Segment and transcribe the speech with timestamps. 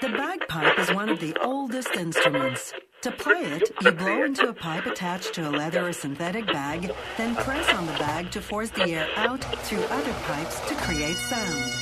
[0.00, 2.72] The bagpipe is one of the oldest instruments.
[3.02, 6.90] To play it, you blow into a pipe attached to a leather or synthetic bag,
[7.16, 11.16] then press on the bag to force the air out through other pipes to create
[11.16, 11.72] sound.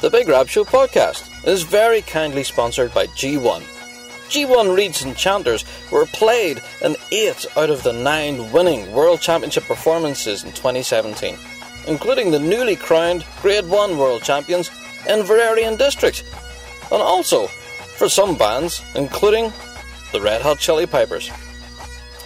[0.00, 3.62] The Big Rab Show podcast is very kindly sponsored by G1.
[4.28, 9.64] G1 Reeds and Chanters were played in eight out of the nine winning World Championship
[9.64, 11.36] performances in 2017,
[11.88, 14.70] including the newly crowned Grade 1 World Champions
[15.06, 16.24] Inveraray and District,
[16.92, 17.46] and also
[17.96, 19.52] for some bands, including
[20.12, 21.30] the Red Hot Chili Peppers.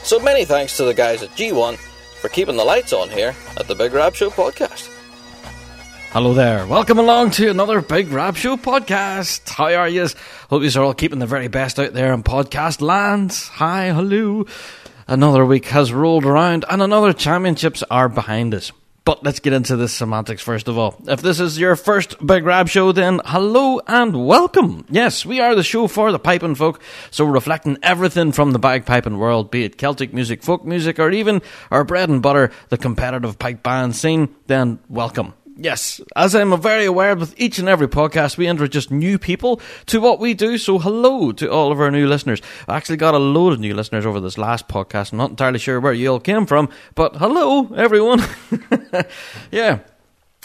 [0.02, 1.76] So many thanks to the guys at G1
[2.20, 4.88] for keeping the lights on here at the Big Rab Show podcast.
[6.12, 6.66] Hello there.
[6.66, 9.48] Welcome along to another Big Rab Show podcast.
[9.48, 10.08] How are you?
[10.48, 13.32] Hope you are all keeping the very best out there in podcast land.
[13.52, 14.46] Hi, hello.
[15.06, 18.72] Another week has rolled around and another championships are behind us.
[19.04, 21.00] But let's get into the semantics first of all.
[21.06, 24.84] If this is your first Big Rab show, then hello and welcome.
[24.90, 29.18] Yes, we are the show for the piping folk, so reflecting everything from the bagpiping
[29.18, 33.38] world, be it Celtic music, folk music, or even our bread and butter, the competitive
[33.38, 35.32] pipe band scene, then welcome.
[35.62, 40.00] Yes, as I'm very aware with each and every podcast, we introduce new people to
[40.00, 40.56] what we do.
[40.56, 42.40] So hello to all of our new listeners.
[42.66, 45.12] I actually got a load of new listeners over this last podcast.
[45.12, 48.22] I'm not entirely sure where you all came from, but hello everyone.
[49.50, 49.80] yeah.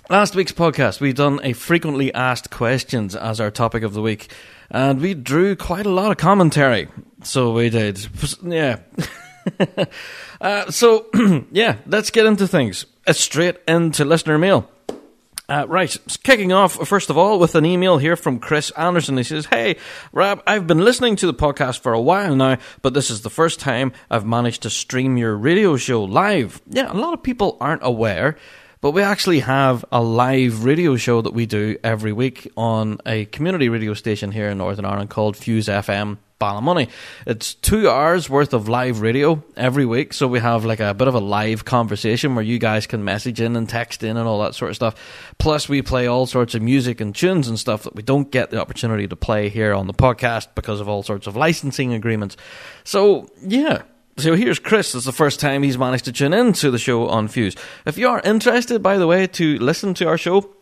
[0.10, 4.30] Last week's podcast, we've done a frequently asked questions as our topic of the week,
[4.70, 6.90] and we drew quite a lot of commentary.
[7.24, 8.06] So we did.
[8.44, 8.80] Yeah.
[10.42, 11.06] uh, so,
[11.54, 12.86] yeah, let's get into things.
[13.10, 14.70] Straight into listener mail.
[15.48, 19.18] Uh, right, kicking off first of all with an email here from Chris Anderson.
[19.18, 19.76] He says, "Hey,
[20.12, 23.30] Rab, I've been listening to the podcast for a while now, but this is the
[23.30, 26.62] first time I've managed to stream your radio show live.
[26.68, 28.36] Yeah, a lot of people aren't aware."
[28.82, 33.26] But we actually have a live radio show that we do every week on a
[33.26, 36.90] community radio station here in Northern Ireland called Fuse FM Ballymoney.
[37.26, 41.08] It's two hours worth of live radio every week, so we have like a bit
[41.08, 44.42] of a live conversation where you guys can message in and text in and all
[44.42, 45.34] that sort of stuff.
[45.38, 48.50] Plus, we play all sorts of music and tunes and stuff that we don't get
[48.52, 52.36] the opportunity to play here on the podcast because of all sorts of licensing agreements.
[52.84, 53.84] So, yeah,
[54.18, 54.96] so here's Chris.
[54.96, 57.56] It's the first time he's managed to tune in to the show on Fuse.
[57.86, 60.55] If you are interested, by the way, to listen to our show,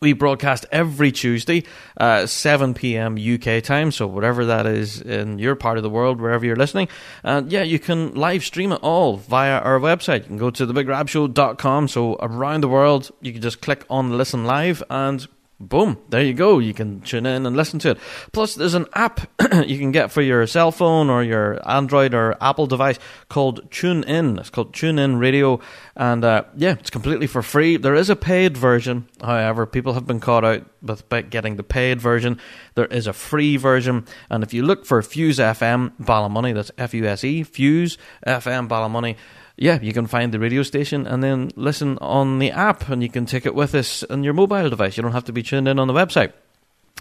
[0.00, 1.64] we broadcast every Tuesday,
[1.96, 3.16] uh, 7 p.m.
[3.16, 6.88] UK time, so whatever that is in your part of the world, wherever you're listening.
[7.22, 10.22] And yeah, you can live stream it all via our website.
[10.22, 11.88] You can go to thebigrabshow.com.
[11.88, 15.26] So around the world, you can just click on listen live and
[15.58, 16.58] boom, there you go.
[16.58, 17.98] You can tune in and listen to it.
[18.32, 19.20] Plus, there's an app
[19.66, 24.38] you can get for your cell phone or your Android or Apple device called TuneIn.
[24.38, 25.60] It's called TuneIn Radio,
[25.96, 27.76] and uh, yeah, it's completely for free.
[27.76, 32.00] There is a paid version, however, people have been caught out with getting the paid
[32.00, 32.38] version.
[32.74, 36.94] There is a free version, and if you look for Fuse FM Ballymoney, that's F
[36.94, 39.16] U S E, Fuse FM Ballymoney
[39.56, 43.08] yeah, you can find the radio station and then listen on the app, and you
[43.08, 44.96] can take it with us on your mobile device.
[44.96, 46.32] You don't have to be tuned in on the website.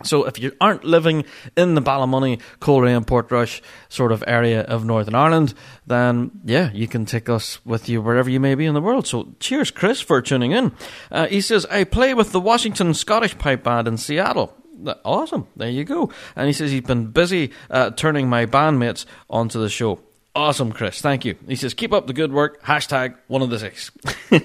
[0.04, 1.24] So if you aren't living
[1.56, 5.54] in the Ballymoney, Coleraine, Portrush sort of area of Northern Ireland,
[5.88, 9.08] then yeah, you can take us with you wherever you may be in the world.
[9.08, 10.74] So cheers, Chris, for tuning in.
[11.10, 14.54] Uh, he says, I play with the Washington Scottish Pipe Band in Seattle.
[15.06, 15.48] Awesome.
[15.56, 16.12] There you go.
[16.36, 20.00] And he says he's been busy uh, turning my bandmates onto the show.
[20.36, 21.00] Awesome, Chris.
[21.00, 21.38] Thank you.
[21.48, 22.62] He says, keep up the good work.
[22.62, 23.90] Hashtag one of the six.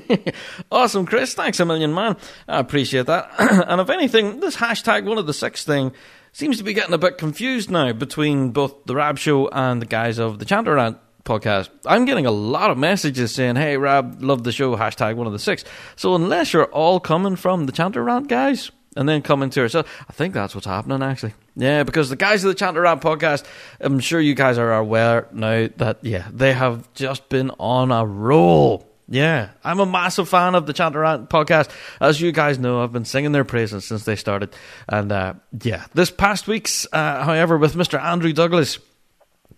[0.70, 1.34] awesome, Chris.
[1.34, 2.16] Thanks a million, man.
[2.46, 3.32] I appreciate that.
[3.68, 5.92] and if anything, this hashtag one of the six thing
[6.30, 9.86] seems to be getting a bit confused now between both the Rab Show and the
[9.86, 11.70] guys of the Chanter Rant podcast.
[11.84, 14.76] I'm getting a lot of messages saying, hey, Rab, love the show.
[14.76, 15.64] Hashtag one of the six.
[15.96, 19.86] So unless you're all coming from the Chanter Rant guys, and then coming to yourself.
[20.08, 21.34] I think that's what's happening actually.
[21.56, 23.44] Yeah, because the guys of the Chanter Rant podcast,
[23.80, 28.04] I'm sure you guys are aware now that yeah, they have just been on a
[28.04, 28.86] roll.
[29.08, 31.68] Yeah, I'm a massive fan of the Chanter Rant podcast.
[32.00, 34.54] As you guys know, I've been singing their praises since they started.
[34.88, 38.00] And uh, yeah, this past week's, uh, however, with Mr.
[38.00, 38.78] Andrew Douglas,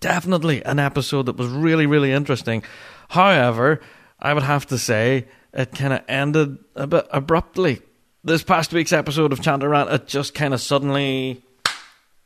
[0.00, 2.62] definitely an episode that was really, really interesting.
[3.10, 3.80] However,
[4.18, 7.82] I would have to say it kind of ended a bit abruptly
[8.24, 11.44] this past week's episode of Chanter Rant, it just kind of suddenly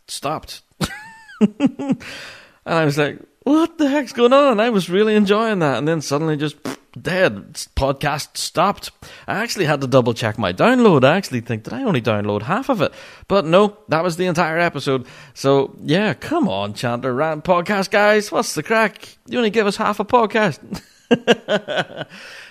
[0.08, 0.62] stopped.
[1.60, 1.98] and
[2.66, 4.58] I was like, what the heck's going on?
[4.60, 5.78] I was really enjoying that.
[5.78, 6.56] And then suddenly just
[7.00, 7.54] dead.
[7.76, 8.90] Podcast stopped.
[9.26, 11.04] I actually had to double check my download.
[11.04, 12.92] I actually think that I only download half of it.
[13.28, 15.06] But no, that was the entire episode.
[15.34, 18.32] So yeah, come on, Chanter Rant podcast guys.
[18.32, 19.16] What's the crack?
[19.26, 20.58] You only give us half a podcast.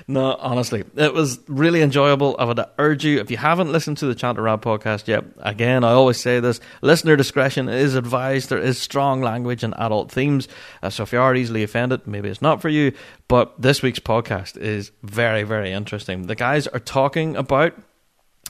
[0.07, 2.35] no, honestly, it was really enjoyable.
[2.37, 5.83] I would urge you, if you haven't listened to the Chanter Rant podcast yet, again,
[5.83, 8.49] I always say this listener discretion is advised.
[8.49, 10.47] There is strong language and adult themes.
[10.83, 12.93] Uh, so if you are easily offended, maybe it's not for you.
[13.27, 16.27] But this week's podcast is very, very interesting.
[16.27, 17.73] The guys are talking about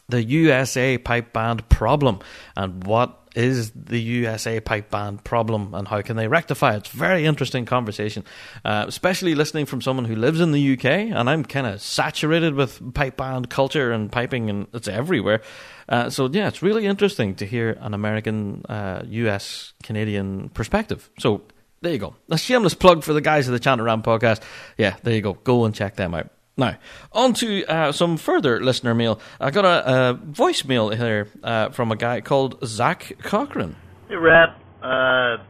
[0.10, 2.20] the USA pipe band problem
[2.58, 6.78] and what is the USA pipe band problem and how can they rectify it?
[6.78, 8.24] It's very interesting conversation,
[8.64, 10.86] uh, especially listening from someone who lives in the UK.
[10.86, 15.42] And I'm kind of saturated with pipe band culture and piping, and it's everywhere.
[15.88, 21.10] Uh, so yeah, it's really interesting to hear an American, uh, US, Canadian perspective.
[21.20, 21.42] So
[21.82, 22.16] there you go.
[22.30, 24.42] A shameless plug for the guys of the Chanter Rant podcast.
[24.78, 25.34] Yeah, there you go.
[25.34, 26.32] Go and check them out.
[26.58, 26.78] Now,
[27.12, 29.20] on to uh, some further listener mail.
[29.42, 33.76] I got a, a voicemail here uh, from a guy called Zach Cochran.
[34.08, 34.50] Hey, Rab.
[34.82, 35.44] Uh,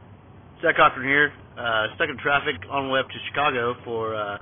[0.63, 1.31] Zach Cochran here.
[1.56, 4.40] Uh, stuck in traffic on the way up to Chicago for uh,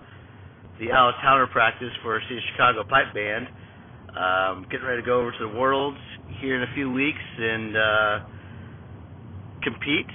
[0.80, 3.48] the Alice Towner practice for City of Chicago Pipe Band.
[4.16, 6.00] Um, getting ready to go over to the Worlds
[6.40, 8.20] here in a few weeks and uh,
[9.64, 10.08] compete.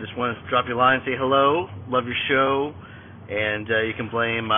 [0.00, 2.74] Just want to drop you a line, say hello, love your show
[3.28, 4.50] and uh, you can blame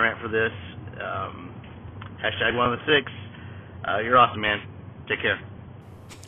[0.00, 0.52] Rant for this.
[1.00, 1.54] Um,
[2.22, 3.12] hashtag one of the six.
[3.86, 4.60] Uh, you're awesome, man.
[5.08, 5.40] Take care.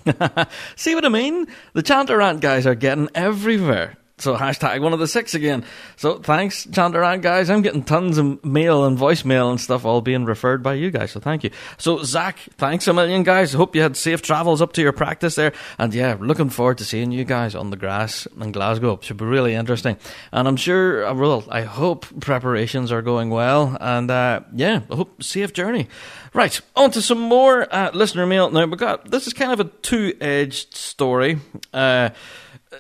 [0.77, 1.47] See what I mean?
[1.73, 3.97] The Chantarant guys are getting everywhere.
[4.21, 5.65] So hashtag one of the six again.
[5.97, 7.51] So thanks, Chantarant guys.
[7.51, 11.13] I'm getting tons of mail and voicemail and stuff all being referred by you guys.
[11.13, 11.51] So thank you.
[11.79, 13.53] So Zach, thanks a million guys.
[13.53, 15.53] Hope you had safe travels up to your practice there.
[15.79, 18.99] And yeah, looking forward to seeing you guys on the grass in Glasgow.
[19.03, 19.97] Should be really interesting.
[20.33, 21.45] And I'm sure, I will.
[21.49, 23.77] I hope preparations are going well.
[23.81, 25.89] And uh, yeah, I hope safe journey.
[26.33, 28.51] Right, on to some more uh, listener mail.
[28.51, 31.41] Now we got this is kind of a two-edged story.
[31.73, 32.11] Uh,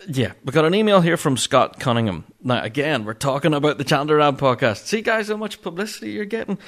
[0.06, 2.25] yeah, we got an email here from Scott Cunningham.
[2.42, 4.87] Now, again, we're talking about the Chanter Rant podcast.
[4.87, 6.58] See, guys, how much publicity you're getting?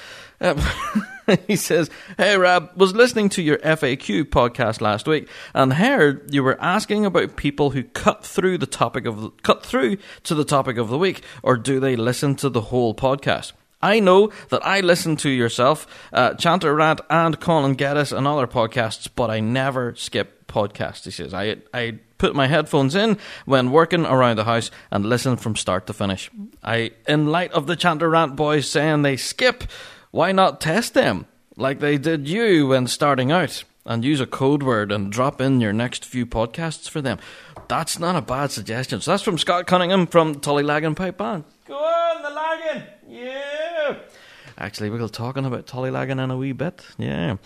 [0.41, 0.61] Um,
[1.47, 1.89] he says,
[2.19, 7.07] Hey, Rab, was listening to your FAQ podcast last week and heard you were asking
[7.07, 10.89] about people who cut through the topic of the, cut through to the topic of
[10.89, 13.53] the week, or do they listen to the whole podcast?
[13.81, 19.09] I know that I listen to yourself, uh, Chanter and Colin Geddes and other podcasts,
[19.15, 21.05] but I never skip podcasts.
[21.05, 25.37] He says, I, I put my headphones in when working around the house and listen
[25.37, 26.31] from start to finish.
[26.63, 29.65] I, in light of the Chanter Rant boys saying they skip,
[30.13, 31.27] why not test them
[31.57, 35.61] like they did you when starting out and use a code word and drop in
[35.61, 37.19] your next few podcasts for them?
[37.67, 39.01] That's not a bad suggestion.
[39.01, 41.43] So that's from Scott Cunningham from Tullylagan Pipe Band.
[41.67, 42.85] Go on, the lagging!
[43.09, 43.97] Yeah!
[44.59, 46.87] Actually, we're talking about Tullylagan in a wee bit.
[46.99, 47.39] Yeah.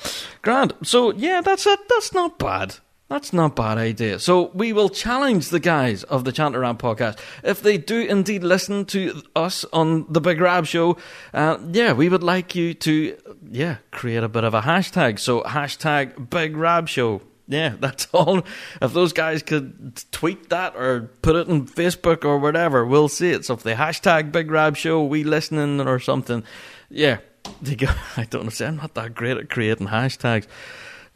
[0.42, 0.74] Grand.
[0.82, 1.80] So, yeah, that's it.
[1.88, 2.76] That's not bad.
[3.08, 4.18] That's not a bad idea.
[4.18, 7.18] So we will challenge the guys of the Chanter Rant podcast.
[7.44, 10.96] If they do indeed listen to us on the Big Rab show,
[11.32, 13.16] uh, yeah, we would like you to,
[13.48, 15.20] yeah, create a bit of a hashtag.
[15.20, 17.22] So hashtag Big Rab show.
[17.46, 18.42] Yeah, that's all.
[18.82, 23.30] If those guys could tweet that or put it on Facebook or whatever, we'll see
[23.30, 23.44] it.
[23.44, 26.42] So if they hashtag Big Rab show, we listening or something,
[26.90, 27.18] yeah,
[27.62, 27.86] they go.
[28.16, 28.66] I don't know.
[28.66, 30.48] I'm not that great at creating hashtags.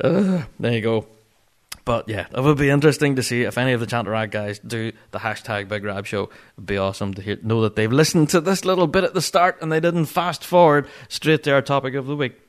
[0.01, 1.07] Uh, there you go.
[1.85, 4.93] But yeah, it would be interesting to see if any of the Chantarant guys do
[5.11, 6.31] the hashtag Big Rab Show.
[6.57, 9.23] It'd be awesome to hear, know that they've listened to this little bit at the
[9.23, 12.41] start and they didn't fast forward straight to our topic of the week.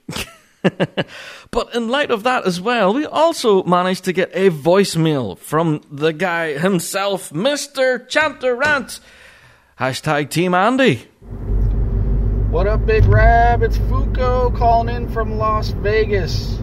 [1.51, 5.81] but in light of that as well, we also managed to get a voicemail from
[5.89, 8.07] the guy himself, Mr.
[8.07, 8.99] Chantarant.
[9.79, 11.07] Hashtag Team Andy.
[12.51, 13.63] What up, Big Rab?
[13.63, 16.61] It's Fuko calling in from Las Vegas.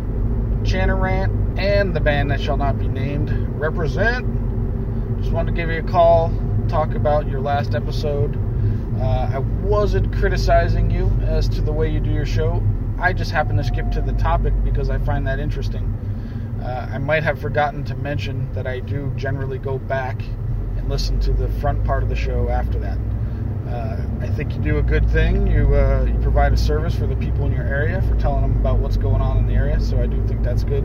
[0.69, 4.27] Chantarant and the band that shall not be named represent.
[5.19, 6.31] Just wanted to give you a call,
[6.69, 8.37] talk about your last episode.
[9.01, 12.63] Uh, I wasn't criticizing you as to the way you do your show.
[12.99, 15.87] I just happened to skip to the topic because I find that interesting.
[16.63, 20.21] Uh, I might have forgotten to mention that I do generally go back
[20.77, 22.99] and listen to the front part of the show after that.
[23.69, 25.47] Uh, I think you do a good thing.
[25.47, 28.57] You uh, you provide a service for the people in your area for telling them
[28.57, 29.79] about what's going on in the area.
[29.81, 30.85] So I do think that's good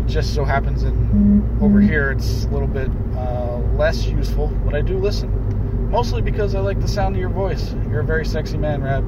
[0.00, 4.74] It just so happens in over here it's a little bit uh, less useful, but
[4.74, 5.90] I do listen.
[5.90, 7.72] Mostly because I like the sound of your voice.
[7.88, 9.04] You're a very sexy man, Rab,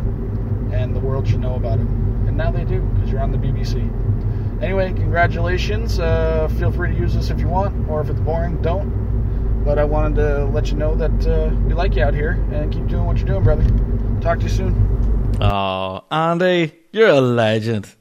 [0.73, 1.87] and the world should know about it.
[1.87, 3.91] And now they do because you're on the BBC.
[4.63, 6.01] Anyway, congratulations.
[6.01, 9.06] Uh, feel free to use this if you want, or if it's boring, don't.
[9.67, 12.73] But I wanted to let you know that uh, we like you out here and
[12.73, 13.65] keep doing what you're doing, brother.
[14.21, 15.37] Talk to you soon.
[15.41, 17.95] Oh, Andy, you're a legend.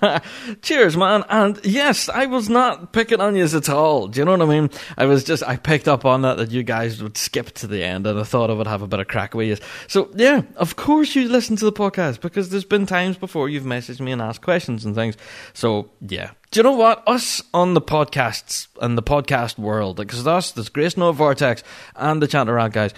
[0.62, 1.24] Cheers, man.
[1.30, 4.08] And yes, I was not picking on you at all.
[4.08, 4.68] Do you know what I mean?
[4.98, 7.82] I was just, I picked up on that, that you guys would skip to the
[7.82, 9.56] end and I thought I would have a bit of crack with you.
[9.88, 13.64] So yeah, of course you listen to the podcast because there's been times before you've
[13.64, 15.16] messaged me and asked questions and things.
[15.54, 16.32] So yeah.
[16.50, 17.02] Do you know what?
[17.06, 21.62] Us on the podcasts and the podcast world, because us, there's Grace Note Vortex
[21.96, 22.92] and the Chantarant guys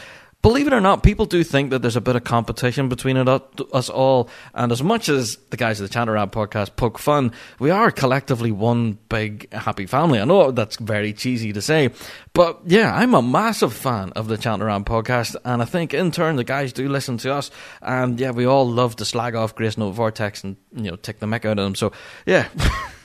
[0.44, 3.88] believe it or not, people do think that there's a bit of competition between us
[3.88, 4.28] all.
[4.52, 8.52] And as much as the guys of the Chantarant podcast poke fun, we are collectively
[8.52, 10.20] one big happy family.
[10.20, 11.92] I know that's very cheesy to say,
[12.34, 15.34] but yeah, I'm a massive fan of the Chantarant podcast.
[15.46, 17.50] And I think in turn, the guys do listen to us.
[17.80, 21.20] And yeah, we all love to slag off Grace Note Vortex and, you know, take
[21.20, 21.74] the mick out of them.
[21.74, 21.92] So
[22.26, 22.48] yeah.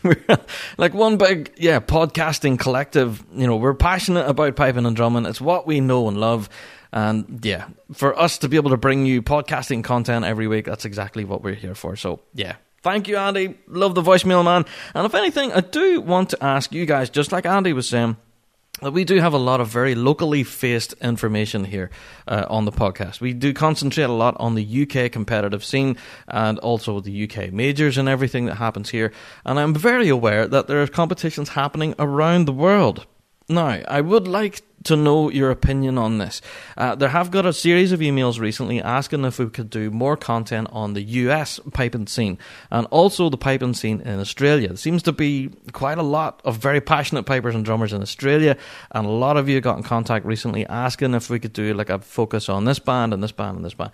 [0.78, 5.42] like one big yeah podcasting collective you know we're passionate about piping and drumming it's
[5.42, 6.48] what we know and love
[6.92, 10.86] and yeah, for us to be able to bring you podcasting content every week, that's
[10.86, 11.96] exactly what we're here for.
[11.96, 13.56] So yeah, thank you, Andy.
[13.68, 14.66] Love the voicemail, man.
[14.94, 18.18] And if anything, I do want to ask you guys, just like Andy was saying,
[18.82, 21.90] that we do have a lot of very locally faced information here
[22.28, 23.20] uh, on the podcast.
[23.20, 27.98] We do concentrate a lot on the UK competitive scene and also the UK majors
[27.98, 29.12] and everything that happens here.
[29.46, 33.06] And I'm very aware that there are competitions happening around the world.
[33.50, 36.42] Now, I would like to know your opinion on this.
[36.78, 40.16] Uh, there have got a series of emails recently asking if we could do more
[40.16, 42.38] content on the US piping scene
[42.72, 44.70] and also the piping scene in Australia.
[44.70, 48.58] There seems to be quite a lot of very passionate pipers and drummers in Australia,
[48.92, 51.90] and a lot of you got in contact recently asking if we could do like
[51.90, 53.92] a focus on this band and this band and this band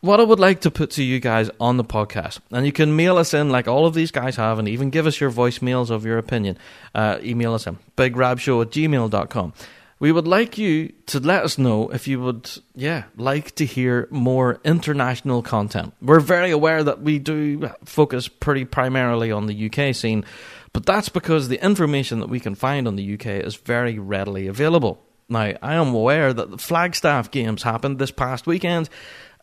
[0.00, 2.94] what I would like to put to you guys on the podcast, and you can
[2.94, 5.90] mail us in like all of these guys have, and even give us your voicemails
[5.90, 6.56] of your opinion.
[6.94, 9.52] Uh, email us in bigrabshow at gmail.com
[10.00, 14.06] we would like you to let us know if you would, yeah, like to hear
[14.10, 15.94] more international content.
[16.00, 20.24] We're very aware that we do focus pretty primarily on the UK scene,
[20.72, 24.46] but that's because the information that we can find on the UK is very readily
[24.46, 25.02] available.
[25.28, 28.88] Now, I am aware that the Flagstaff Games happened this past weekend,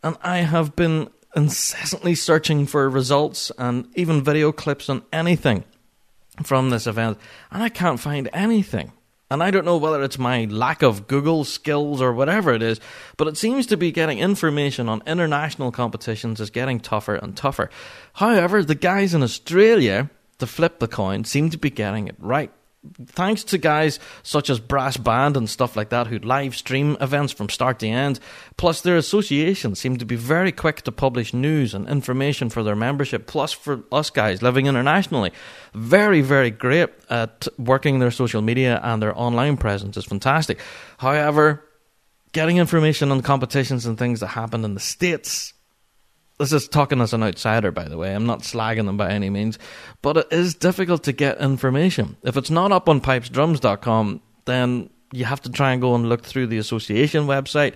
[0.02, 5.64] and I have been incessantly searching for results and even video clips on anything
[6.42, 7.18] from this event,
[7.50, 8.92] and I can't find anything.
[9.30, 12.80] And I don't know whether it's my lack of Google skills or whatever it is,
[13.16, 17.68] but it seems to be getting information on international competitions is getting tougher and tougher.
[18.14, 22.52] However, the guys in Australia, to flip the coin, seem to be getting it right
[23.06, 27.32] thanks to guys such as Brass Band and stuff like that who live stream events
[27.32, 28.20] from start to end,
[28.56, 32.76] plus their associations seem to be very quick to publish news and information for their
[32.76, 35.32] membership, plus for us guys living internationally.
[35.74, 40.60] Very, very great at working their social media and their online presence is fantastic.
[40.98, 41.64] However,
[42.32, 45.54] getting information on competitions and things that happen in the States
[46.38, 48.14] this is talking as an outsider, by the way.
[48.14, 49.58] I'm not slagging them by any means,
[50.02, 52.16] but it is difficult to get information.
[52.22, 56.24] If it's not up on pipesdrums.com, then you have to try and go and look
[56.24, 57.74] through the association website.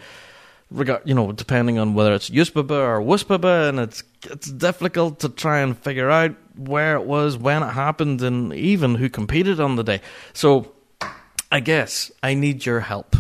[0.70, 5.28] Regard, you know, depending on whether it's USPBA or WUSPBA, and it's it's difficult to
[5.28, 9.74] try and figure out where it was, when it happened, and even who competed on
[9.74, 10.00] the day.
[10.32, 10.72] So
[11.52, 13.16] I guess I need your help.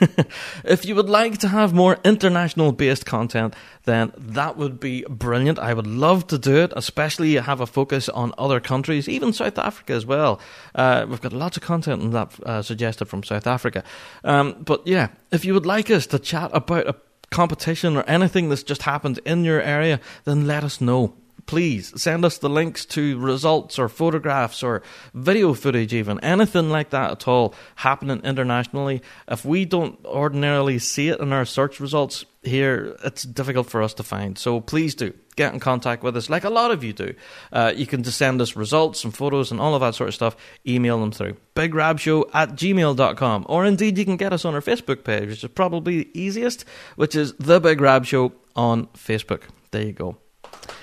[0.64, 5.58] if you would like to have more international based content, then that would be brilliant.
[5.58, 9.58] I would love to do it, especially have a focus on other countries, even South
[9.58, 10.40] Africa as well.
[10.74, 13.82] Uh, we've got lots of content in that uh, suggested from South Africa.
[14.22, 16.94] Um, but yeah, if you would like us to chat about a
[17.30, 21.14] competition or anything that's just happened in your area, then let us know
[21.46, 24.82] please send us the links to results or photographs or
[25.14, 29.02] video footage, even anything like that at all happening internationally.
[29.28, 33.94] If we don't ordinarily see it in our search results here, it's difficult for us
[33.94, 34.36] to find.
[34.38, 37.14] So please do get in contact with us, like a lot of you do.
[37.52, 40.14] Uh, you can just send us results and photos and all of that sort of
[40.14, 40.36] stuff.
[40.66, 43.46] Email them through bigrabshow at gmail.com.
[43.48, 46.64] Or indeed, you can get us on our Facebook page, which is probably the easiest,
[46.96, 49.42] which is The Big Rab Show on Facebook.
[49.70, 50.21] There you go.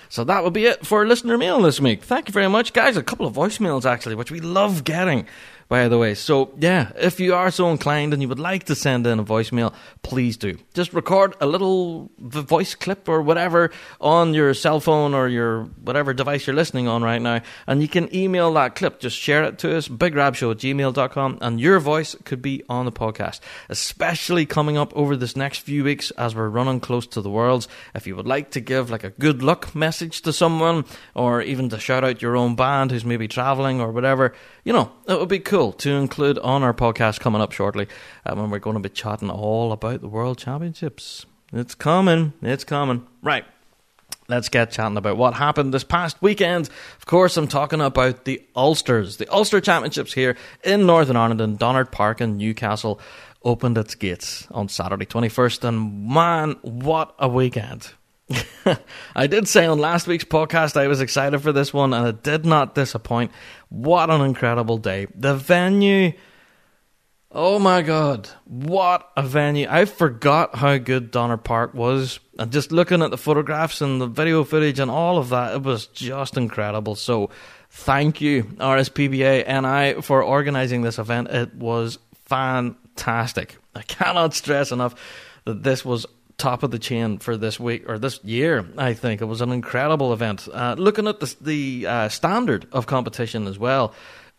[0.09, 2.03] So that will be it for listener mail this week.
[2.03, 2.97] Thank you very much, guys.
[2.97, 5.27] A couple of voicemails actually, which we love getting
[5.69, 6.15] by the way.
[6.15, 9.23] So, yeah, if you are so inclined and you would like to send in a
[9.23, 9.71] voicemail,
[10.01, 10.57] please do.
[10.73, 13.69] Just record a little voice clip or whatever
[14.01, 17.87] on your cell phone or your whatever device you're listening on right now, and you
[17.87, 18.99] can email that clip.
[18.99, 22.91] Just share it to us, bigrabshow at gmail.com, and your voice could be on the
[22.91, 27.29] podcast, especially coming up over this next few weeks as we're running close to the
[27.29, 27.67] Worlds.
[27.93, 31.69] If you would like to give like a good luck message to someone, or even
[31.69, 34.33] to shout out your own band who's maybe traveling or whatever,
[34.63, 37.87] you know, it would be cool to include on our podcast coming up shortly
[38.25, 41.25] uh, when we're going to be chatting all about the World Championships.
[41.51, 42.33] It's coming.
[42.41, 43.05] It's coming.
[43.21, 43.43] Right.
[44.29, 46.69] let's get chatting about what happened this past weekend.
[46.97, 49.17] Of course, I'm talking about the Ulsters.
[49.17, 52.99] The Ulster Championships here in Northern Ireland in Donard Park in Newcastle
[53.43, 57.93] opened its gates on Saturday 21st, and man, what a weekend!
[59.15, 62.23] I did say on last week's podcast I was excited for this one, and it
[62.23, 63.31] did not disappoint.
[63.69, 65.07] What an incredible day!
[65.15, 66.13] The venue.
[67.31, 69.67] Oh my god, what a venue.
[69.69, 72.19] I forgot how good Donard Park was.
[72.39, 75.61] And just looking at the photographs and the video footage and all of that, it
[75.61, 76.95] was just incredible.
[76.95, 77.29] So,
[77.69, 81.27] thank you, RSPBA NI, for organising this event.
[81.29, 83.57] It was fantastic.
[83.75, 84.95] I cannot stress enough
[85.45, 86.07] that this was
[86.39, 88.65] top of the chain for this week or this year.
[88.77, 90.47] I think it was an incredible event.
[90.51, 93.93] Uh, looking at the, the uh, standard of competition as well,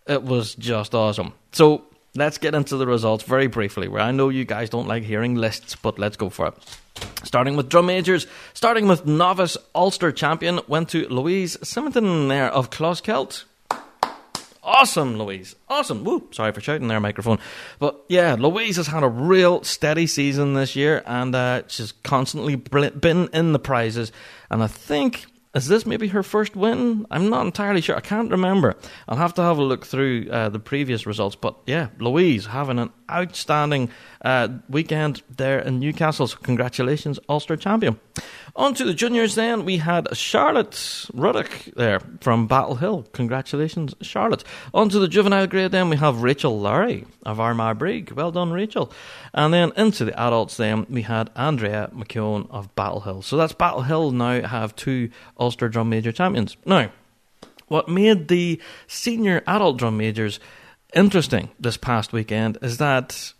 [0.07, 1.33] it was just awesome.
[1.53, 3.87] So let's get into the results very briefly.
[3.87, 6.55] Where I know you guys don't like hearing lists, but let's go for it.
[7.23, 12.71] Starting with drum majors, starting with novice Ulster champion went to Louise Simonton there of
[12.71, 13.45] Closkelt.
[14.63, 15.57] Awesome, Louise.
[15.69, 16.05] Awesome.
[16.05, 16.29] Woo.
[16.33, 17.39] Sorry for shouting there, microphone.
[17.79, 22.57] But yeah, Louise has had a real steady season this year and uh, she's constantly
[22.57, 24.13] been in the prizes.
[24.51, 27.07] And I think is this maybe her first win?
[27.11, 27.97] I'm not entirely sure.
[27.97, 28.77] I can't remember.
[29.09, 31.35] I'll have to have a look through uh, the previous results.
[31.35, 33.91] But yeah, Louise having an outstanding
[34.25, 36.29] uh, weekend there in Newcastle.
[36.29, 37.99] So congratulations, Ulster champion.
[38.61, 39.65] On to the juniors then.
[39.65, 43.07] We had Charlotte Ruddock there from Battle Hill.
[43.13, 44.45] Congratulations, Charlotte.
[44.75, 45.89] On to the juvenile grade then.
[45.89, 48.13] We have Rachel Lowry of Armagh Brig.
[48.13, 48.93] Well done, Rachel.
[49.33, 53.23] And then into the adults then, we had Andrea McKeown of Battle Hill.
[53.23, 56.59] So that's Battle Hill now have two Ulster Drum Major champions.
[56.67, 56.93] Now,
[57.69, 60.39] what made the senior adult drum majors
[60.93, 63.33] interesting this past weekend is that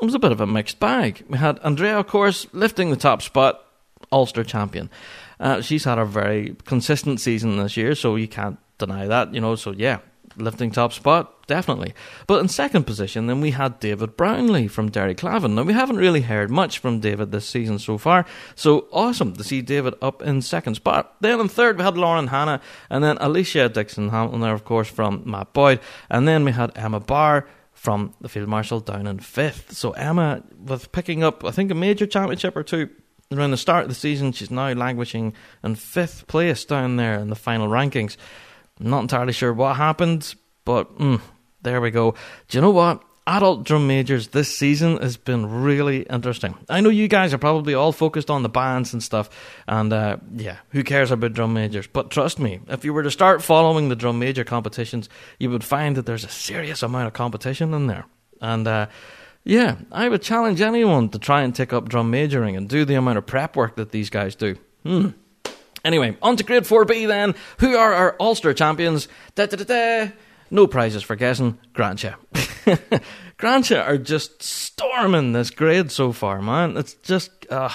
[0.00, 1.24] it was a bit of a mixed bag.
[1.28, 3.66] We had Andrea, of course, lifting the top spot
[4.12, 4.90] Ulster champion.
[5.38, 9.40] Uh, she's had a very consistent season this year, so you can't deny that, you
[9.40, 9.54] know.
[9.54, 10.00] So yeah,
[10.36, 11.94] lifting top spot, definitely.
[12.26, 15.54] But in second position, then we had David Brownlee from Derry Clavin.
[15.54, 19.44] Now we haven't really heard much from David this season so far, so awesome to
[19.44, 21.14] see David up in second spot.
[21.20, 24.88] Then in third we had Lauren Hannah, and then Alicia Dixon Hamilton there, of course,
[24.88, 29.20] from Matt Boyd, and then we had Emma Barr from the Field Marshal down in
[29.20, 29.72] fifth.
[29.72, 32.90] So Emma, with picking up, I think, a major championship or two
[33.32, 37.28] around the start of the season, she's now languishing in fifth place down there in
[37.28, 38.16] the final rankings.
[38.80, 41.20] I'm not entirely sure what happened, but mm,
[41.62, 42.14] there we go.
[42.48, 43.04] Do you know what?
[43.26, 46.56] Adult drum majors this season has been really interesting.
[46.68, 49.30] I know you guys are probably all focused on the bands and stuff,
[49.68, 51.86] and uh, yeah, who cares about drum majors?
[51.86, 55.62] But trust me, if you were to start following the drum major competitions, you would
[55.62, 58.06] find that there's a serious amount of competition in there.
[58.40, 58.86] And uh,
[59.44, 62.94] yeah, I would challenge anyone to try and take up drum majoring and do the
[62.94, 64.56] amount of prep work that these guys do.
[64.84, 65.08] Hmm.
[65.84, 67.34] Anyway, on to grade 4B then.
[67.58, 69.08] Who are our Ulster champions?
[69.34, 70.12] Da da da da.
[70.50, 71.58] No prizes for guessing.
[71.74, 72.16] Gransha.
[73.38, 76.76] Gransha are just storming this grade so far, man.
[76.76, 77.70] It's just, uh,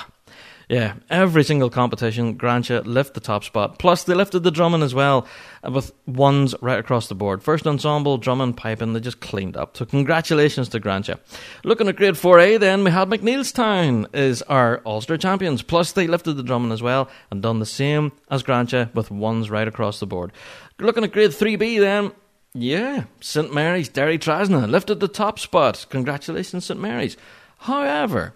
[0.70, 3.78] yeah, every single competition, Gransha lift the top spot.
[3.78, 5.28] Plus, they lifted the drumming as well,
[5.64, 7.44] uh, with ones right across the board.
[7.44, 9.78] First ensemble, drumming, piping, they just cleaned up.
[9.78, 11.20] So, congratulations to Gransha.
[11.64, 15.62] Looking at grade 4A, then, we had McNeilstown is our Ulster champions.
[15.62, 19.50] Plus, they lifted the drumming as well and done the same as Gransha with ones
[19.50, 20.32] right across the board.
[20.80, 22.12] Looking at grade 3B, then,
[22.54, 25.86] yeah, St Mary's, Derrytrasna lifted the top spot.
[25.90, 27.18] Congratulations, St Mary's.
[27.60, 28.34] However,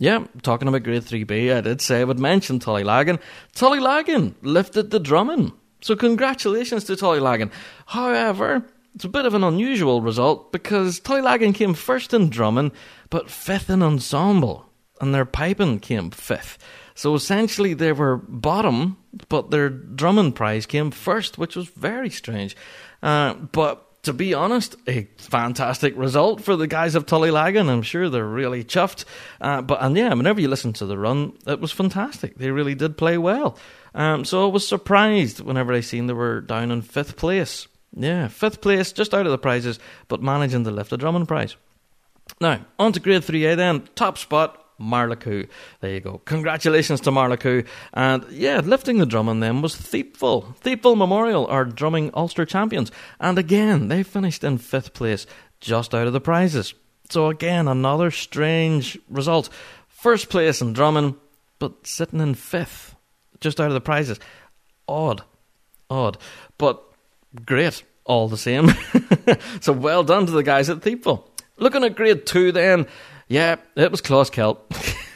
[0.00, 3.18] yeah, talking about grade 3B, I did say I would mention Tullylagan.
[3.54, 5.52] Tullylagan lifted the drumming.
[5.80, 7.50] So congratulations to Tullylagan.
[7.86, 12.70] However, it's a bit of an unusual result because Tullylagan came first in drumming,
[13.10, 14.66] but fifth in ensemble,
[15.00, 16.58] and their piping came fifth.
[16.94, 22.56] So essentially, they were bottom, but their drumming prize came first, which was very strange.
[23.02, 27.68] Uh, but to be honest, a fantastic result for the guys of Tullylagan.
[27.68, 29.04] I'm sure they're really chuffed.
[29.38, 32.38] Uh, but and yeah, whenever you listen to the run, it was fantastic.
[32.38, 33.58] They really did play well.
[33.94, 37.68] Um, so I was surprised whenever I seen they were down in fifth place.
[37.94, 41.56] Yeah, fifth place, just out of the prizes, but managing to lift a Drummond prize.
[42.40, 43.90] Now, on to grade 3A then.
[43.94, 45.48] Top spot, Marlacoo.
[45.80, 46.20] There you go.
[46.24, 47.66] Congratulations to Marlacoo.
[47.92, 50.56] And yeah, lifting the drum on them was Thiepval.
[50.58, 52.90] Thiepval Memorial are drumming Ulster champions.
[53.20, 55.26] And again, they finished in fifth place,
[55.60, 56.74] just out of the prizes.
[57.10, 59.48] So again, another strange result.
[59.88, 61.16] First place in drumming,
[61.58, 62.94] but sitting in fifth,
[63.40, 64.20] just out of the prizes.
[64.86, 65.22] Odd.
[65.90, 66.18] Odd.
[66.56, 66.82] But
[67.44, 68.70] great, all the same.
[69.60, 71.24] so well done to the guys at Thiepval.
[71.56, 72.86] Looking at grade two then,
[73.28, 74.58] yeah, it was Closkelt.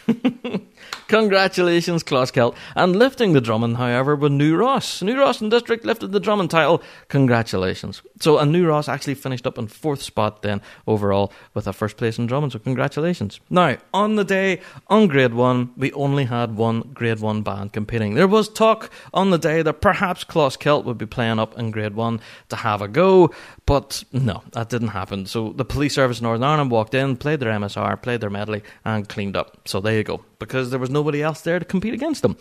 [1.13, 2.57] Congratulations, Closkelt.
[2.75, 5.03] And lifting the Drummond, however, with New Ross.
[5.03, 6.83] New Ross and District lifted the Drummond title.
[7.09, 8.01] Congratulations.
[8.19, 11.99] So, and New Ross actually finished up in fourth spot then overall with a first
[11.99, 12.53] place in Drummond.
[12.53, 13.41] So, congratulations.
[13.51, 18.15] Now, on the day, on grade one, we only had one grade one band competing.
[18.15, 21.93] There was talk on the day that perhaps Closkelt would be playing up in grade
[21.93, 23.31] one to have a go,
[23.67, 25.27] but no, that didn't happen.
[25.27, 29.07] So, the police service Northern Ireland walked in, played their MSR, played their medley, and
[29.07, 29.69] cleaned up.
[29.69, 30.25] So, there you go.
[30.39, 32.37] Because there was nobody else there to compete against them.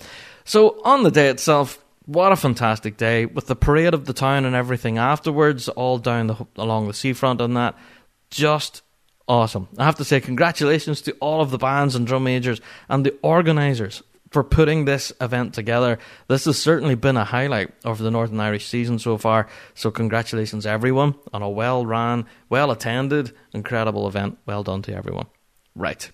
[0.46, 4.46] So, on the day itself, what a fantastic day with the parade of the town
[4.46, 7.76] and everything afterwards, all down the, along the seafront and that.
[8.30, 8.84] Just
[9.28, 9.68] awesome.
[9.78, 13.18] I have to say, congratulations to all of the bands and drum majors and the
[13.24, 15.98] organisers for putting this event together.
[16.28, 19.48] This has certainly been a highlight of the Northern Irish season so far.
[19.74, 24.38] So, congratulations, everyone, on a well run, well attended, incredible event.
[24.46, 25.28] Well done to everyone.
[25.76, 26.12] Right.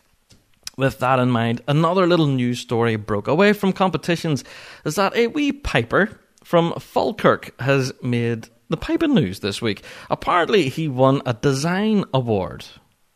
[0.78, 4.44] With that in mind, another little news story broke away from competitions
[4.86, 9.84] is that a wee piper from Falkirk has made the piping news this week.
[10.12, 12.64] Apparently, he won a design award.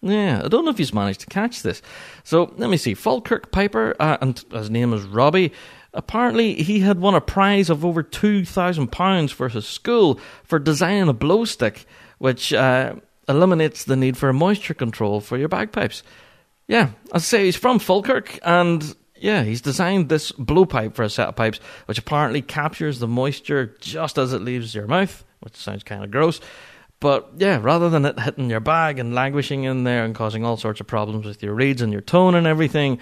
[0.02, 1.84] Yeah, I don't know if he's managed to catch this.
[2.24, 2.96] So let me see.
[2.96, 5.54] Falkirk Piper, uh, and his name is Robbie.
[5.94, 10.58] Apparently, he had won a prize of over two thousand pounds for his school for
[10.58, 11.86] designing a blow stick,
[12.18, 12.96] which uh,
[13.30, 16.02] eliminates the need for a moisture control for your bagpipes.
[16.72, 21.28] Yeah, I say he's from Falkirk, and yeah, he's designed this blowpipe for a set
[21.28, 25.84] of pipes, which apparently captures the moisture just as it leaves your mouth, which sounds
[25.84, 26.40] kind of gross.
[27.02, 30.56] But yeah, rather than it hitting your bag and languishing in there and causing all
[30.56, 33.00] sorts of problems with your reeds and your tone and everything,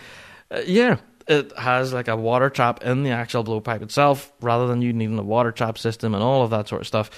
[0.50, 4.82] uh, yeah, it has like a water trap in the actual blowpipe itself, rather than
[4.82, 7.12] you needing a water trap system and all of that sort of stuff.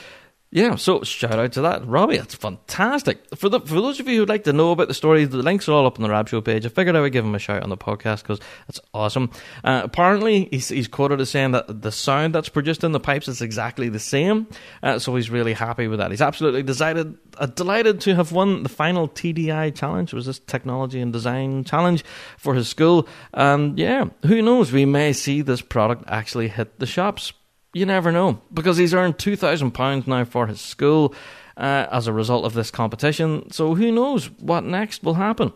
[0.53, 2.17] Yeah, so shout out to that, Robbie.
[2.17, 3.23] That's fantastic.
[3.37, 5.69] For the for those of you who'd like to know about the story, the links
[5.69, 6.65] are all up on the Rab Show page.
[6.65, 9.31] I figured I would give him a shout on the podcast because it's awesome.
[9.63, 13.29] Uh, apparently, he's, he's quoted as saying that the sound that's produced in the pipes
[13.29, 14.45] is exactly the same.
[14.83, 16.11] Uh, so he's really happy with that.
[16.11, 20.11] He's absolutely decided, uh, delighted to have won the final TDI challenge.
[20.11, 22.03] It was this technology and design challenge
[22.37, 23.07] for his school.
[23.33, 24.73] And yeah, who knows?
[24.73, 27.31] We may see this product actually hit the shops
[27.73, 31.13] you never know because he's earned two thousand pounds now for his school
[31.57, 33.51] uh, as a result of this competition.
[33.51, 35.53] So who knows what next will happen?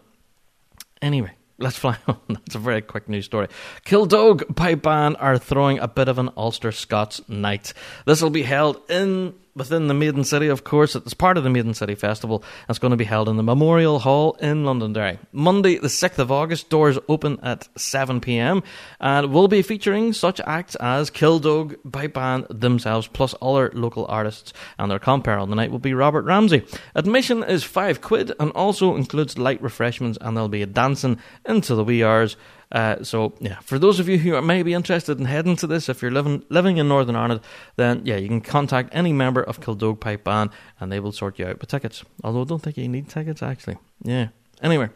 [1.02, 2.20] Anyway, let's fly on.
[2.30, 3.48] That's a very quick news story.
[3.86, 7.74] Kildoag Pipe Band are throwing a bit of an Ulster Scots night.
[8.06, 10.96] This will be held in within the Maiden City, of course.
[10.96, 12.44] It's part of the Maiden City Festival.
[12.68, 15.18] It's going to be held in the Memorial Hall in Londonderry.
[15.32, 18.64] Monday, the 6th of August, doors open at 7pm
[19.00, 24.52] and will be featuring such acts as Kildoag, Pipe Band themselves, plus other local artists.
[24.78, 26.66] And their compere on the night will be Robert Ramsey.
[26.94, 31.76] Admission is 5 quid and also includes light refreshments and there'll be a dancing into
[31.76, 32.36] the wee hours.
[32.72, 35.90] Uh, so yeah, for those of you who are maybe interested in heading to this,
[35.90, 37.42] if you're living living in Northern Ireland,
[37.76, 40.50] then yeah, you can contact any member of Kildoag Pipe Band
[40.80, 42.04] and they will sort you out with tickets.
[42.24, 43.78] Although I don't think you need tickets actually.
[44.04, 44.30] Yeah.
[44.62, 44.90] Anyway,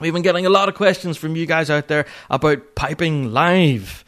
[0.00, 4.04] we've been getting a lot of questions from you guys out there about piping live.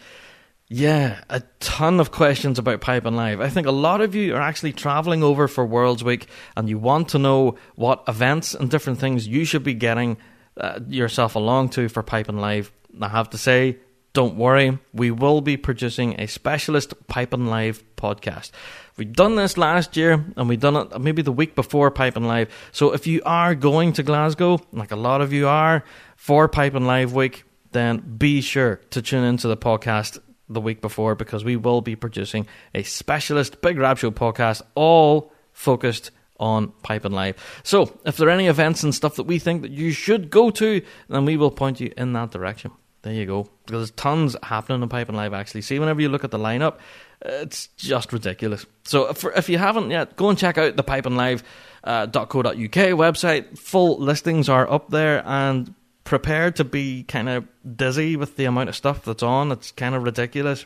[0.72, 3.40] Yeah, a ton of questions about Piping Live.
[3.40, 6.78] I think a lot of you are actually traveling over for Worlds Week and you
[6.78, 10.16] want to know what events and different things you should be getting
[10.56, 12.70] uh, yourself along to for Piping Live.
[13.00, 13.78] I have to say,
[14.12, 18.50] don't worry, we will be producing a specialist Piping Live podcast.
[18.96, 22.52] We've done this last year and we've done it maybe the week before Piping Live.
[22.72, 25.84] So if you are going to Glasgow, like a lot of you are,
[26.16, 31.14] for Piping Live week, then be sure to tune into the podcast the week before
[31.14, 37.12] because we will be producing a specialist Big Rab Show podcast all focused on Piping
[37.12, 37.36] Live.
[37.62, 40.50] So, if there are any events and stuff that we think that you should go
[40.50, 42.72] to, then we will point you in that direction.
[43.02, 43.48] There you go.
[43.64, 45.62] Because there's tons happening in Piping Live, actually.
[45.62, 46.78] See, whenever you look at the lineup,
[47.22, 48.66] it's just ridiculous.
[48.84, 51.44] So, if, if you haven't yet, go and check out the pipinglive.co.uk
[51.84, 53.58] uh, website.
[53.58, 55.74] Full listings are up there and
[56.04, 59.52] prepare to be kind of dizzy with the amount of stuff that's on.
[59.52, 60.64] It's kind of ridiculous.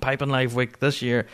[0.00, 1.26] Piping Live Week this year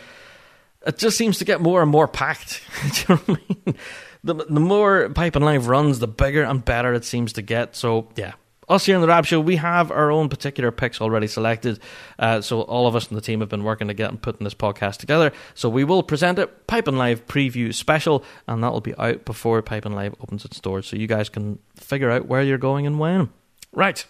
[0.86, 2.62] it just seems to get more and more packed.
[2.82, 3.76] Do you know what I mean?
[4.22, 7.76] The, the more and Live runs, the bigger and better it seems to get.
[7.76, 8.32] So, yeah.
[8.68, 11.80] Us here in the Rab Show, we have our own particular picks already selected.
[12.18, 14.44] Uh, so, all of us in the team have been working to get and putting
[14.44, 15.32] this podcast together.
[15.54, 19.60] So, we will present it, Piping Live preview special, and that will be out before
[19.62, 20.86] Piping Live opens its doors.
[20.86, 23.30] So, you guys can figure out where you're going and when.
[23.72, 24.06] Right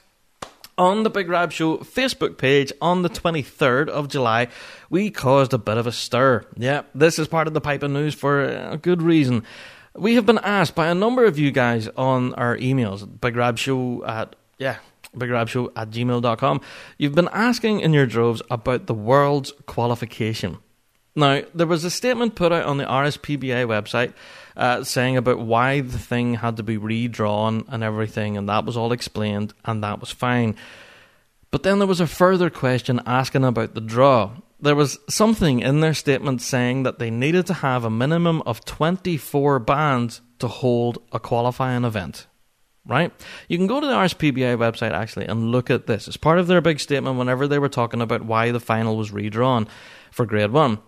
[0.81, 4.49] on the Big Rab Show Facebook page on the 23rd of July,
[4.89, 6.47] we caused a bit of a stir.
[6.57, 9.45] Yeah, this is part of the pipe piping news for a good reason.
[9.95, 13.59] We have been asked by a number of you guys on our emails, Big Rab
[13.59, 14.77] Show at, yeah,
[15.15, 16.61] bigrabshow at gmail.com.
[16.97, 20.59] You've been asking in your droves about the world's qualification.
[21.17, 24.13] Now, there was a statement put out on the RSPBA website
[24.57, 28.77] uh, saying about why the thing had to be redrawn and everything, and that was
[28.77, 30.57] all explained, and that was fine.
[31.51, 34.31] But then there was a further question asking about the draw.
[34.61, 38.65] There was something in their statement saying that they needed to have a minimum of
[38.65, 42.27] 24 bands to hold a qualifying event.
[42.87, 43.13] Right?
[43.49, 46.09] You can go to the RSPBA website actually and look at this.
[46.09, 49.13] It's part of their big statement whenever they were talking about why the final was
[49.13, 49.69] redrawn
[50.11, 50.79] for Grade 1.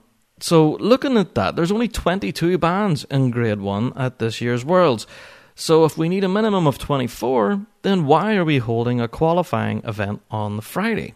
[0.42, 5.06] So, looking at that, there's only 22 bands in Grade 1 at this year's Worlds.
[5.54, 9.82] So, if we need a minimum of 24, then why are we holding a qualifying
[9.84, 11.14] event on the Friday?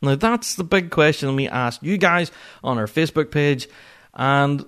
[0.00, 2.30] Now, that's the big question we asked you guys
[2.62, 3.66] on our Facebook page,
[4.14, 4.64] and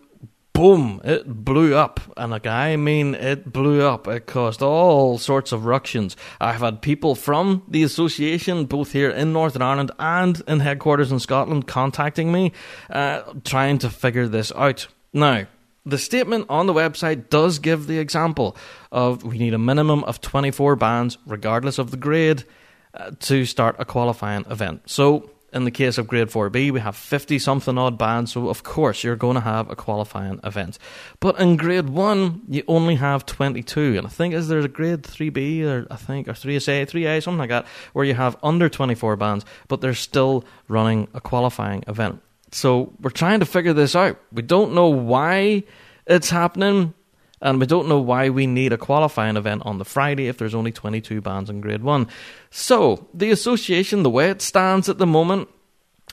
[0.53, 2.01] boom, it blew up.
[2.17, 4.07] And like, I mean, it blew up.
[4.09, 6.17] It caused all sorts of ructions.
[6.41, 11.19] I've had people from the association, both here in Northern Ireland and in headquarters in
[11.19, 12.53] Scotland, contacting me,
[12.91, 14.87] uh, trying to figure this out.
[15.13, 15.47] Now,
[15.87, 18.57] the statement on the website does give the example
[18.93, 22.45] of we need a minimum of 24 bands, regardless of the grade,
[22.93, 24.83] uh, to start a qualifying event.
[24.87, 28.63] So, in the case of grade 4B, we have 50 something odd bands, so of
[28.63, 30.79] course you're going to have a qualifying event.
[31.19, 35.03] But in grade 1, you only have 22, and I think is there a grade
[35.03, 39.17] 3B, or I think, or 3A, 3A, something like that, where you have under 24
[39.17, 42.23] bands, but they're still running a qualifying event.
[42.53, 44.19] So we're trying to figure this out.
[44.33, 45.65] We don't know why
[46.07, 46.95] it's happening,
[47.41, 50.55] and we don't know why we need a qualifying event on the Friday if there's
[50.55, 52.07] only 22 bands in grade 1.
[52.51, 55.49] So, the association, the way it stands at the moment,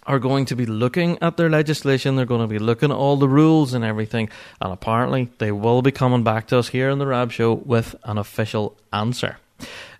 [0.07, 3.17] are going to be looking at their legislation, they're going to be looking at all
[3.17, 4.29] the rules and everything,
[4.61, 7.93] and apparently they will be coming back to us here in the Rab Show with
[8.05, 9.37] an official answer.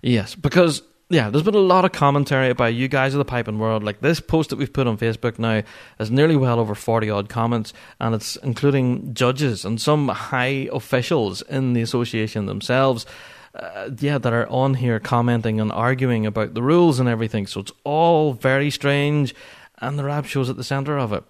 [0.00, 3.58] Yes, because yeah, there's been a lot of commentary about you guys of the piping
[3.58, 3.82] world.
[3.82, 5.62] Like this post that we've put on Facebook now
[5.98, 11.40] has nearly well over 40 odd comments, and it's including judges and some high officials
[11.42, 13.06] in the association themselves.
[13.54, 17.46] Uh, yeah, that are on here commenting and arguing about the rules and everything.
[17.46, 19.34] So it's all very strange,
[19.78, 21.24] and the Rab Show's at the centre of it.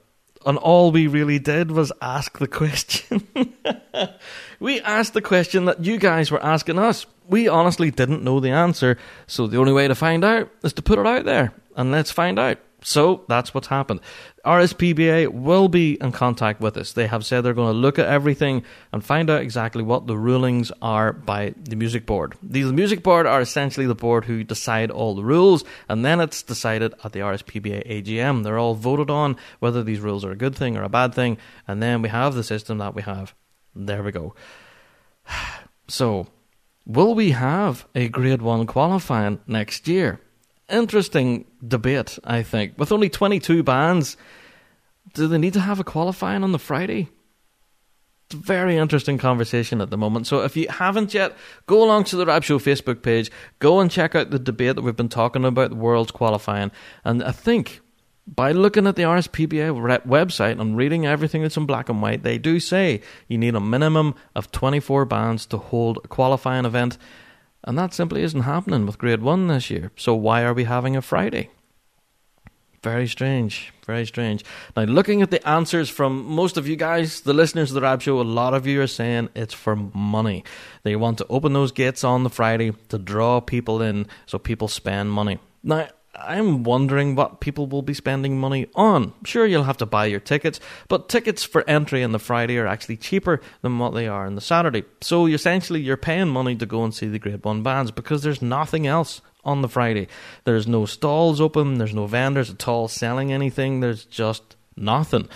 [0.44, 3.26] And all we really did was ask the question.
[4.60, 8.50] We asked the question that you guys were asking us we honestly didn't know the
[8.50, 11.92] answer, so the only way to find out is to put it out there, and
[11.92, 12.58] let's find out.
[12.80, 14.00] So that's what's happened.
[14.44, 16.92] RSPBA will be in contact with us.
[16.92, 20.16] They have said they're going to look at everything and find out exactly what the
[20.16, 22.34] rulings are by the music board.
[22.40, 26.42] The music board are essentially the board who decide all the rules, and then it's
[26.42, 28.44] decided at the RSPBA AGM.
[28.44, 31.36] They're all voted on whether these rules are a good thing or a bad thing,
[31.66, 33.34] and then we have the system that we have.
[33.78, 34.34] There we go.
[35.88, 36.26] So
[36.88, 40.20] Will we have a Grade 1 qualifying next year?
[40.70, 42.78] Interesting debate, I think.
[42.78, 44.16] With only 22 bands,
[45.12, 47.10] do they need to have a qualifying on the Friday?
[48.32, 50.26] Very interesting conversation at the moment.
[50.26, 51.36] So if you haven't yet,
[51.66, 54.82] go along to the Rab Show Facebook page, go and check out the debate that
[54.82, 56.70] we've been talking about, the world's qualifying.
[57.04, 57.82] And I think
[58.34, 62.36] by looking at the RSPBA website and reading everything that's in black and white, they
[62.36, 66.98] do say you need a minimum of 24 bands to hold a qualifying event,
[67.64, 69.92] and that simply isn't happening with Grade 1 this year.
[69.96, 71.50] So why are we having a Friday?
[72.82, 74.44] Very strange, very strange.
[74.76, 78.02] Now, looking at the answers from most of you guys, the listeners of the Rab
[78.02, 80.44] Show, a lot of you are saying it's for money.
[80.84, 84.68] They want to open those gates on the Friday to draw people in so people
[84.68, 85.38] spend money.
[85.64, 85.88] Now,
[86.20, 89.12] I'm wondering what people will be spending money on.
[89.24, 92.66] Sure, you'll have to buy your tickets, but tickets for entry on the Friday are
[92.66, 94.84] actually cheaper than what they are on the Saturday.
[95.00, 98.42] So essentially, you're paying money to go and see the Grade 1 bands because there's
[98.42, 100.08] nothing else on the Friday.
[100.44, 105.28] There's no stalls open, there's no vendors at all selling anything, there's just nothing.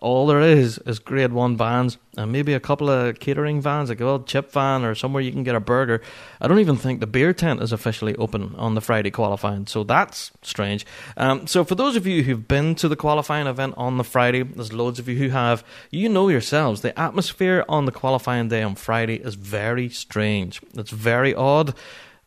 [0.00, 4.00] All there is is grade one vans and maybe a couple of catering vans, like
[4.00, 6.00] a little chip van or somewhere you can get a burger.
[6.40, 9.84] I don't even think the beer tent is officially open on the Friday qualifying, so
[9.84, 10.86] that's strange.
[11.16, 14.42] Um, so for those of you who've been to the qualifying event on the Friday,
[14.42, 18.62] there's loads of you who have, you know yourselves, the atmosphere on the qualifying day
[18.62, 20.60] on Friday is very strange.
[20.74, 21.74] It's very odd.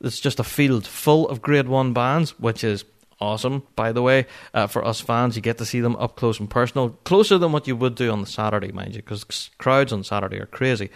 [0.02, 2.84] It's just a field full of grade one bands, which is
[3.20, 4.26] awesome, by the way.
[4.54, 7.52] Uh, for us fans, you get to see them up close and personal, closer than
[7.52, 10.90] what you would do on the Saturday, mind you, because crowds on Saturday are crazy.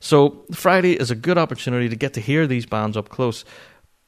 [0.00, 3.44] So Friday is a good opportunity to get to hear these bands up close.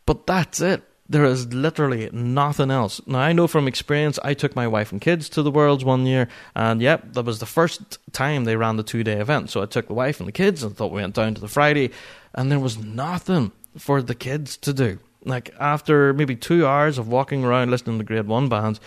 [0.06, 0.82] But that's it.
[1.08, 3.00] There is literally nothing else.
[3.06, 6.06] Now, I know from experience, I took my wife and kids to the Worlds one
[6.06, 9.50] year, and yep, that was the first time they ran the two day event.
[9.50, 11.48] So I took the wife and the kids and thought we went down to the
[11.48, 11.90] Friday,
[12.32, 17.08] and there was nothing for the kids to do Like after maybe two hours of
[17.08, 18.80] walking around listening to grade one bands,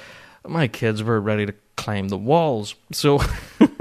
[0.46, 2.76] my kids were ready to climb the walls.
[2.92, 3.20] So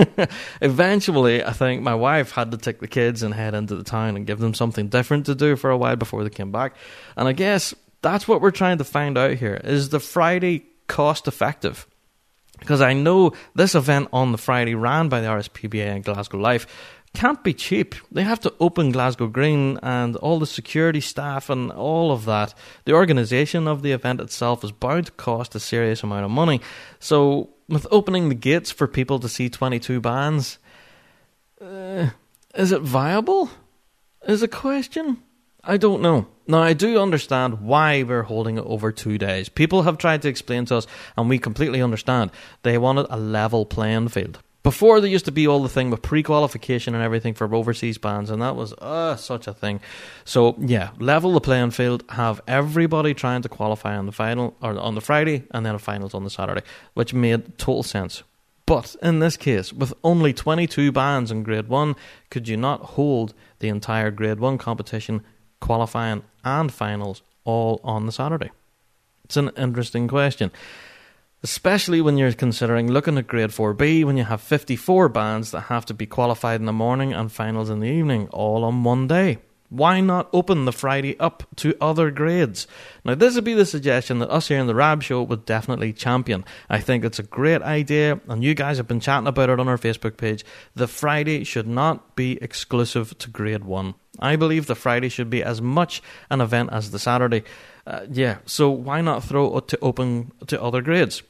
[0.60, 4.16] eventually, I think my wife had to take the kids and head into the town
[4.16, 6.76] and give them something different to do for a while before they came back.
[7.16, 11.26] And I guess that's what we're trying to find out here is the Friday cost
[11.26, 11.86] effective?
[12.58, 16.66] Because I know this event on the Friday ran by the RSPBA and Glasgow Life
[17.16, 17.94] can't be cheap.
[18.12, 22.52] They have to open Glasgow Green and all the security staff and all of that.
[22.84, 26.60] The organisation of the event itself is bound to cost a serious amount of money.
[27.00, 30.58] So, with opening the gates for people to see 22 bands,
[31.58, 32.10] uh,
[32.54, 33.50] is it viable?
[34.28, 35.22] Is a question.
[35.64, 36.26] I don't know.
[36.46, 39.48] Now, I do understand why we're holding it over two days.
[39.48, 42.30] People have tried to explain to us, and we completely understand.
[42.62, 44.42] They wanted a level playing field.
[44.66, 48.30] Before there used to be all the thing with pre-qualification and everything for overseas bands,
[48.30, 49.78] and that was uh, such a thing.
[50.24, 52.02] So yeah, level the playing field.
[52.08, 55.78] Have everybody trying to qualify on the final or on the Friday, and then a
[55.78, 56.62] finals on the Saturday,
[56.94, 58.24] which made total sense.
[58.66, 61.94] But in this case, with only 22 bands in Grade 1,
[62.30, 65.22] could you not hold the entire Grade 1 competition,
[65.60, 68.50] qualifying and finals, all on the Saturday?
[69.26, 70.50] It's an interesting question
[71.42, 75.86] especially when you're considering looking at grade 4B when you have 54 bands that have
[75.86, 79.38] to be qualified in the morning and finals in the evening, all on one day.
[79.68, 82.68] Why not open the Friday up to other grades?
[83.04, 85.92] Now, this would be the suggestion that us here in the Rab Show would definitely
[85.92, 86.44] champion.
[86.70, 89.68] I think it's a great idea, and you guys have been chatting about it on
[89.68, 90.44] our Facebook page.
[90.76, 93.94] The Friday should not be exclusive to grade 1.
[94.20, 97.42] I believe the Friday should be as much an event as the Saturday.
[97.86, 101.22] Uh, yeah, so why not throw it to open to other grades?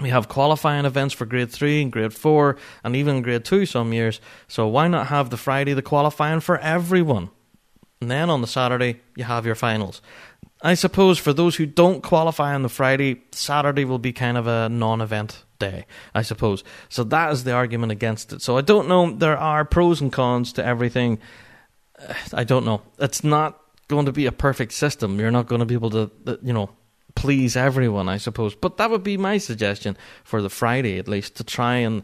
[0.00, 3.92] We have qualifying events for grade 3 and grade 4 and even grade 2 some
[3.92, 4.20] years.
[4.48, 7.28] So why not have the Friday the qualifying for everyone?
[8.00, 10.00] And then on the Saturday, you have your finals.
[10.62, 14.46] I suppose for those who don't qualify on the Friday, Saturday will be kind of
[14.46, 16.64] a non event day, I suppose.
[16.88, 18.42] So that is the argument against it.
[18.42, 19.14] So I don't know.
[19.14, 21.18] There are pros and cons to everything.
[22.32, 22.82] I don't know.
[22.98, 23.61] It's not
[23.92, 25.20] going to be a perfect system.
[25.20, 26.70] You're not going to be able to, uh, you know,
[27.14, 28.54] please everyone, I suppose.
[28.54, 32.02] But that would be my suggestion for the Friday, at least, to try and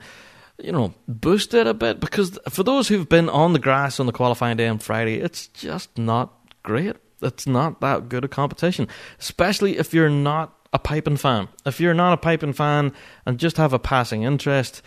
[0.61, 4.07] you know, boost it a bit because for those who've been on the grass on
[4.07, 6.97] the qualifying day on Friday, it's just not great.
[7.23, 8.89] It's not that good a competition,
[9.21, 11.49] especially if you're not a piping fan.
[11.65, 12.93] If you're not a piping fan
[13.25, 14.83] and just have a passing interest,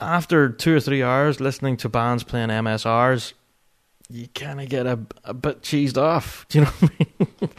[0.00, 3.34] after two or three hours listening to bands playing MSRs,
[4.10, 6.46] you kind of get a, a bit cheesed off.
[6.50, 7.06] Do you know what I
[7.40, 7.50] mean?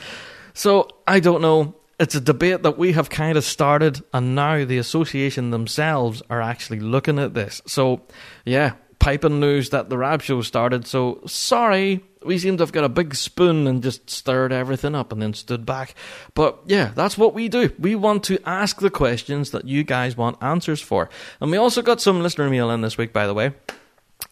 [0.54, 4.66] so I don't know it's a debate that we have kind of started, and now
[4.66, 7.62] the association themselves are actually looking at this.
[7.68, 8.02] So,
[8.44, 10.88] yeah, piping news that the Rab Show started.
[10.88, 15.12] So, sorry, we seem to have got a big spoon and just stirred everything up
[15.12, 15.94] and then stood back.
[16.34, 17.72] But yeah, that's what we do.
[17.78, 21.08] We want to ask the questions that you guys want answers for.
[21.40, 23.54] And we also got some listener mail in this week, by the way.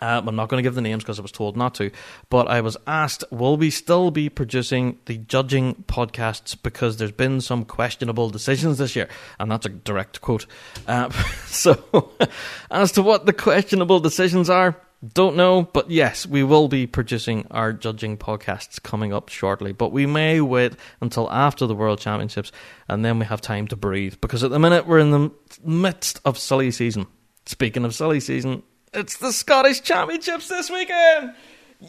[0.02, 1.92] Uh, I'm not going to give the names because I was told not to,
[2.30, 7.42] but I was asked, will we still be producing the judging podcasts because there's been
[7.42, 9.10] some questionable decisions this year?
[9.40, 10.46] And that's a direct quote.
[10.88, 11.10] Uh,
[11.46, 12.12] so,
[12.72, 14.78] as to what the questionable decisions are,
[15.14, 19.72] don't know, but yes, we will be producing our judging podcasts coming up shortly.
[19.72, 22.52] But we may wait until after the World Championships
[22.88, 25.32] and then we have time to breathe because at the minute we're in the
[25.64, 27.08] midst of silly season.
[27.46, 28.62] Speaking of silly season,
[28.94, 31.34] it's the Scottish Championships this weekend.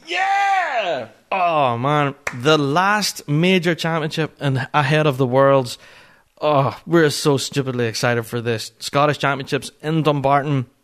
[0.07, 1.09] Yeah!
[1.33, 5.79] Oh man, the last major championship and ahead of the Worlds.
[6.41, 10.67] Oh, we're so stupidly excited for this Scottish Championships in Dumbarton.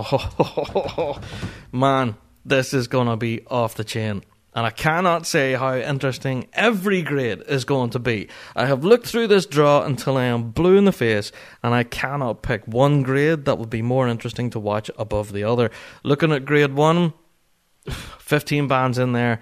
[0.00, 1.20] Oh,
[1.72, 4.22] man, this is gonna be off the chain
[4.54, 8.28] and I cannot say how interesting every grade is going to be.
[8.56, 11.30] I have looked through this draw until I am blue in the face,
[11.62, 15.44] and I cannot pick one grade that would be more interesting to watch above the
[15.44, 15.70] other.
[16.02, 17.12] Looking at grade one,
[17.88, 19.40] 15 bands in there,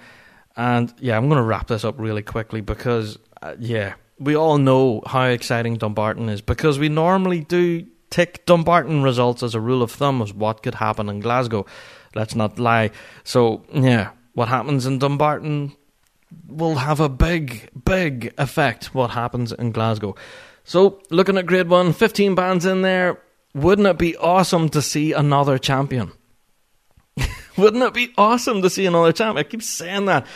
[0.56, 4.58] and yeah, I'm going to wrap this up really quickly because, uh, yeah, we all
[4.58, 9.82] know how exciting Dumbarton is because we normally do tick Dumbarton results as a rule
[9.82, 11.66] of thumb as what could happen in Glasgow.
[12.14, 12.90] Let's not lie.
[13.24, 15.74] So, yeah, what happens in Dumbarton
[16.46, 20.14] will have a big, big effect what happens in Glasgow.
[20.62, 23.18] So, looking at grade one, 15 bands in there,
[23.54, 26.12] wouldn't it be awesome to see another champion?
[27.56, 29.38] wouldn't it be awesome to see another champion?
[29.38, 30.26] I keep saying that.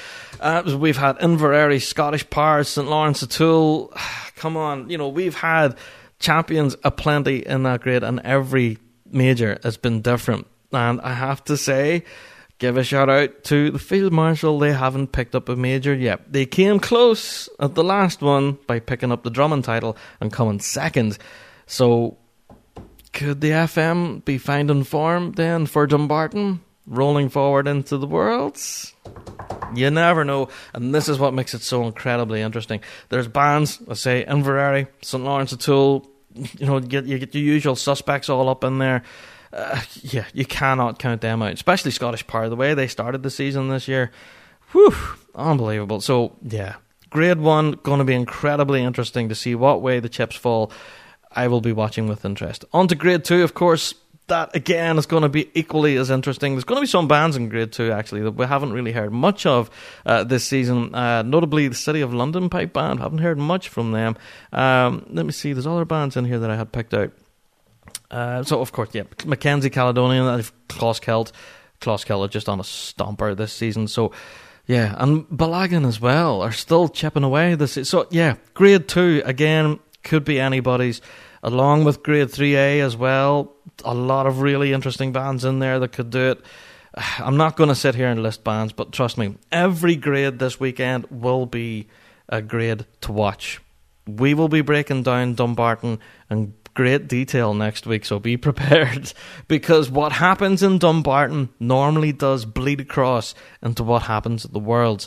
[0.41, 2.89] Uh, we've had Inveraray, Scottish Power, St.
[2.89, 3.93] Laurence O'Toole.
[4.37, 5.77] Come on, you know, we've had
[6.20, 10.47] champions aplenty in that grade, and every major has been different.
[10.72, 12.05] And I have to say,
[12.61, 14.59] give a shout out to the Field Marshal.
[14.59, 16.33] They haven't picked up a major yet.
[16.33, 20.61] They came close at the last one by picking up the Drummond title and coming
[20.61, 21.19] second.
[21.67, 22.19] So,
[23.13, 28.95] could the FM be finding form then for Dumbarton, rolling forward into the Worlds?
[29.75, 32.81] You never know, and this is what makes it so incredibly interesting.
[33.09, 37.43] There's bands, let's say Inveraray, St Laurence O'Toole, you know, you get, you get your
[37.43, 39.03] usual suspects all up in there
[39.53, 42.49] uh, yeah, you cannot count them out, especially Scottish Power.
[42.49, 44.11] The way they started the season this year,
[44.73, 44.95] whew,
[45.35, 46.01] unbelievable.
[46.01, 46.77] So, yeah,
[47.11, 50.73] grade one, going to be incredibly interesting to see what way the chips fall.
[51.33, 52.65] I will be watching with interest.
[52.73, 53.95] On to grade two, of course.
[54.27, 56.55] That again is going to be equally as interesting.
[56.55, 59.13] There's going to be some bands in grade two actually that we haven't really heard
[59.13, 59.69] much of
[60.07, 60.95] uh, this season.
[60.95, 63.01] Uh, notably, the City of London Pipe Band.
[63.01, 64.17] Haven't heard much from them.
[64.53, 65.53] Um, let me see.
[65.53, 67.13] There's other bands in here that I had picked out.
[68.11, 71.33] Uh, so of course, yeah, Mackenzie Caledonian, and Closkelt.
[71.81, 73.89] Closkelt are just on a stomper this season.
[73.89, 74.13] So
[74.67, 77.79] yeah, and Balagan as well are still chipping away this.
[77.89, 81.01] So yeah, grade two again could be anybody's,
[81.43, 83.53] along with grade three A as well.
[83.85, 86.45] A lot of really interesting bands in there that could do it.
[87.19, 90.61] I'm not going to sit here and list bands, but trust me, every grade this
[90.61, 91.89] weekend will be
[92.29, 93.61] a grade to watch.
[94.07, 95.99] We will be breaking down Dumbarton
[96.29, 99.12] and great detail next week, so be prepared.
[99.49, 105.07] because what happens in Dumbarton normally does bleed across into what happens at the Worlds.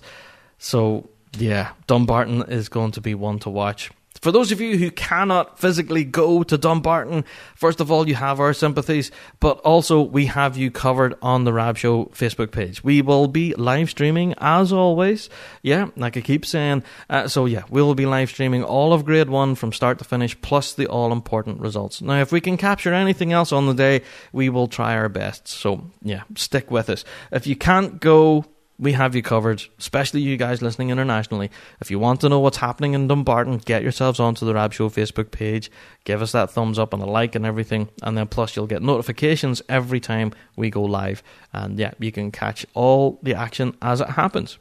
[0.59, 3.89] So, yeah, Dumbarton is going to be one to watch.
[4.23, 8.39] For those of you who cannot physically go to Dumbarton, first of all, you have
[8.39, 9.11] our sympathies,
[9.41, 12.81] but also we have you covered on the Rab Show Facebook page.
[12.85, 15.29] We will be live streaming as always.
[15.61, 16.83] Yeah, like I keep saying.
[17.09, 20.05] Uh, so, yeah, we will be live streaming all of grade one from start to
[20.05, 22.01] finish, plus the all important results.
[22.01, 25.49] Now, if we can capture anything else on the day, we will try our best.
[25.49, 27.03] So, yeah, stick with us.
[27.33, 28.45] If you can't go,
[28.79, 31.51] we have you covered, especially you guys listening internationally.
[31.79, 34.89] If you want to know what's happening in Dumbarton, get yourselves onto the Rab Show
[34.89, 35.71] Facebook page,
[36.05, 38.81] give us that thumbs up and a like and everything, and then plus you'll get
[38.81, 41.21] notifications every time we go live.
[41.53, 44.57] And yeah, you can catch all the action as it happens.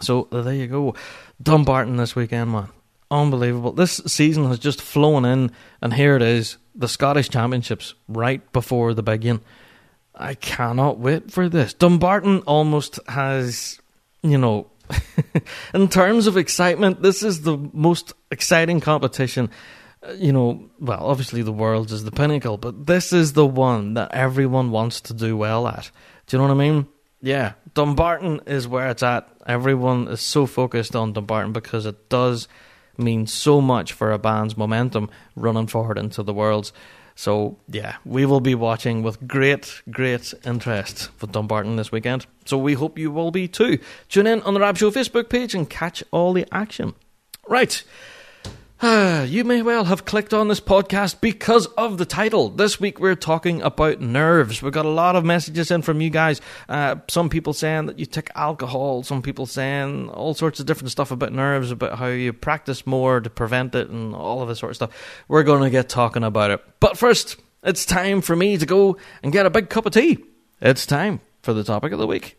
[0.00, 0.94] So there you go.
[1.42, 2.68] Dumbarton this weekend, man.
[3.10, 3.72] Unbelievable.
[3.72, 8.94] This season has just flown in, and here it is the Scottish Championships right before
[8.94, 9.40] the begin.
[10.16, 11.74] I cannot wait for this.
[11.74, 13.80] Dumbarton almost has,
[14.22, 14.68] you know,
[15.74, 19.50] in terms of excitement, this is the most exciting competition.
[20.02, 23.94] Uh, you know, well, obviously the Worlds is the pinnacle, but this is the one
[23.94, 25.90] that everyone wants to do well at.
[26.26, 26.86] Do you know what I mean?
[27.20, 29.28] Yeah, Dumbarton is where it's at.
[29.46, 32.46] Everyone is so focused on Dumbarton because it does
[32.98, 36.72] mean so much for a band's momentum running forward into the Worlds.
[37.18, 42.26] So, yeah, we will be watching with great, great interest for Dumbarton this weekend.
[42.44, 43.78] So, we hope you will be too.
[44.10, 46.94] Tune in on the Rab Show Facebook page and catch all the action.
[47.48, 47.82] Right.
[48.82, 52.50] You may well have clicked on this podcast because of the title.
[52.50, 54.60] This week we're talking about nerves.
[54.60, 56.42] We've got a lot of messages in from you guys.
[56.68, 60.90] Uh, some people saying that you take alcohol, some people saying all sorts of different
[60.90, 64.58] stuff about nerves, about how you practice more to prevent it, and all of this
[64.58, 65.24] sort of stuff.
[65.26, 66.62] We're going to get talking about it.
[66.78, 70.18] But first, it's time for me to go and get a big cup of tea.
[70.60, 72.36] It's time for the topic of the week.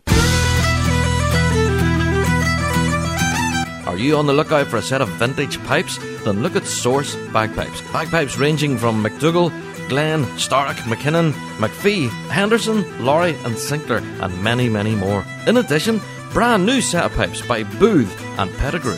[3.87, 5.97] Are you on the lookout for a set of vintage pipes?
[6.25, 7.79] Then look at Source Bagpipes.
[7.93, 9.49] Bagpipes ranging from McDougall,
[9.87, 15.23] Glen, Starck, McKinnon, McPhee, Henderson, Lawrie, and Sinclair, and many, many more.
[15.47, 16.01] In addition,
[16.33, 18.97] brand new set of pipes by Booth and Pettigrew.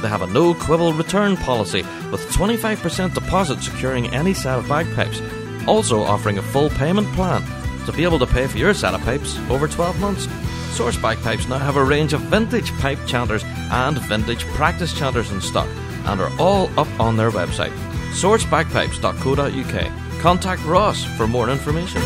[0.00, 5.20] They have a no quibble return policy with 25% deposit securing any set of bagpipes,
[5.68, 7.42] also offering a full payment plan
[7.86, 10.28] to be able to pay for your set of pipes over 12 months.
[10.76, 15.40] Source Bagpipes now have a range of vintage pipe chanters and vintage practice chanters in
[15.40, 15.68] stock
[16.06, 17.72] and are all up on their website,
[18.12, 20.20] sourcebagpipes.co.uk.
[20.20, 22.00] Contact Ross for more information.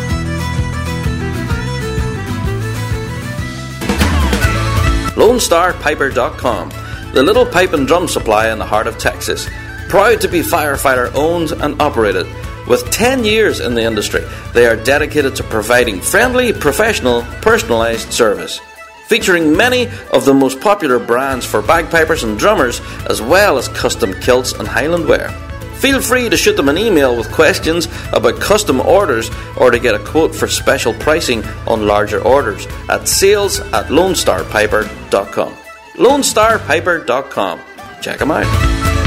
[5.19, 6.69] LoneStarPiper.com,
[7.13, 9.49] the little pipe and drum supply in the heart of Texas.
[9.89, 12.27] Proud to be firefighter owned and operated.
[12.69, 18.61] With 10 years in the industry, they are dedicated to providing friendly, professional, personalized service.
[19.07, 24.13] Featuring many of the most popular brands for bagpipers and drummers, as well as custom
[24.21, 25.31] kilts and Highland wear.
[25.79, 29.95] Feel free to shoot them an email with questions about custom orders or to get
[29.95, 35.55] a quote for special pricing on larger orders at sales at lonestarpiper.com.
[35.95, 37.61] lonestarpiper.com.
[38.03, 38.98] Check them out.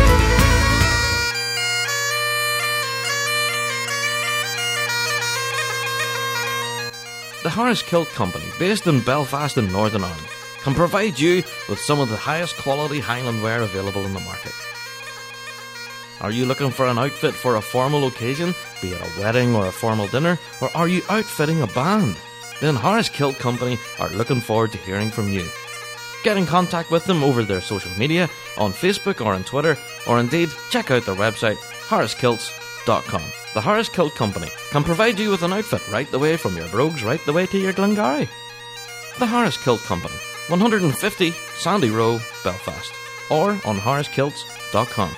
[7.44, 10.28] The Harris Kilt Company, based in Belfast in Northern Ireland,
[10.62, 11.38] can provide you
[11.68, 14.54] with some of the highest quality Highland wear available in the market.
[16.22, 19.66] Are you looking for an outfit for a formal occasion, be it a wedding or
[19.66, 22.16] a formal dinner, or are you outfitting a band?
[22.60, 25.48] Then Harris Kilt Company are looking forward to hearing from you.
[26.24, 28.30] Get in contact with them over their social media,
[28.60, 29.76] on Facebook or on Twitter,
[30.08, 32.61] or indeed check out their website, harriskilts.com.
[32.86, 36.68] The Harris Kilt Company can provide you with an outfit right the way from your
[36.70, 38.28] brogues right the way to your Glengarry.
[39.20, 40.16] The Harris Kilt Company,
[40.48, 42.92] 150 Sandy Row, Belfast,
[43.30, 45.12] or on harriskilts.com.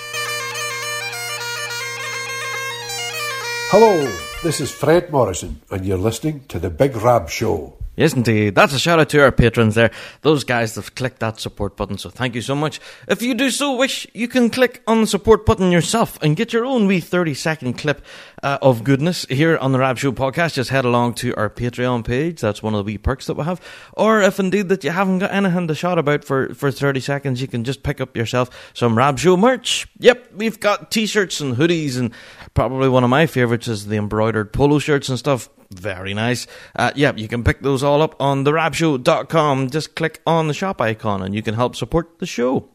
[3.72, 4.12] Hello,
[4.44, 7.74] this is Fred Morrison, and you're listening to The Big Rab Show.
[7.96, 8.56] Yes, indeed.
[8.56, 9.92] That's a shout out to our patrons there.
[10.22, 12.82] Those guys have clicked that support button, so thank you so much.
[13.08, 16.54] If you do so wish, you can click on the support button yourself and get
[16.54, 18.04] your own wee 30 second clip
[18.42, 20.56] uh, of goodness here on the Rab Show podcast.
[20.56, 22.42] Just head along to our Patreon page.
[22.42, 23.62] That's one of the wee perks that we have.
[23.94, 27.42] Or if indeed that you haven't got anything to shout about for, for 30 seconds,
[27.42, 29.88] you can just pick up yourself some Rab Show merch.
[30.00, 32.12] Yep, we've got t-shirts and hoodies and
[32.56, 35.48] probably one of my favorites is the embroidered polo shirts and stuff.
[35.74, 36.48] Very nice.
[36.76, 39.70] Uh, yeah, you can pick those all up on therabshow.com.
[39.70, 42.70] Just click on the shop icon and you can help support the show.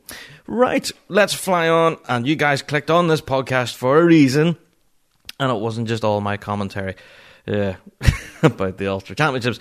[0.46, 1.98] Right, let's fly on.
[2.08, 4.56] And you guys clicked on this podcast for a reason.
[5.40, 6.96] And it wasn't just all my commentary
[7.46, 7.74] uh,
[8.42, 9.60] about the Ulster Championships.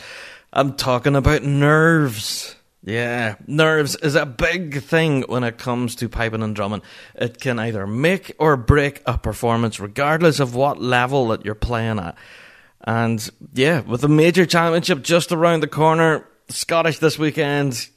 [0.52, 2.56] I'm talking about nerves.
[2.84, 6.84] Yeah, nerves is a big thing when it comes to piping and drumming.
[7.16, 12.00] It can either make or break a performance, regardless of what level that you're playing
[12.00, 12.18] at.
[12.84, 17.90] And yeah, with the major championship just around the corner, Scottish this weekend.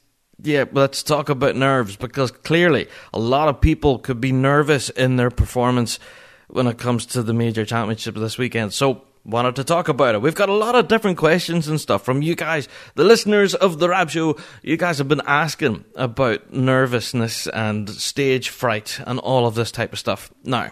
[0.43, 5.15] Yeah, let's talk about nerves because clearly a lot of people could be nervous in
[5.15, 5.99] their performance
[6.47, 8.73] when it comes to the major championship this weekend.
[8.73, 10.21] So wanted to talk about it.
[10.21, 13.79] We've got a lot of different questions and stuff from you guys, the listeners of
[13.79, 14.37] the Rab Show.
[14.63, 19.93] You guys have been asking about nervousness and stage fright and all of this type
[19.93, 20.31] of stuff.
[20.43, 20.71] Now,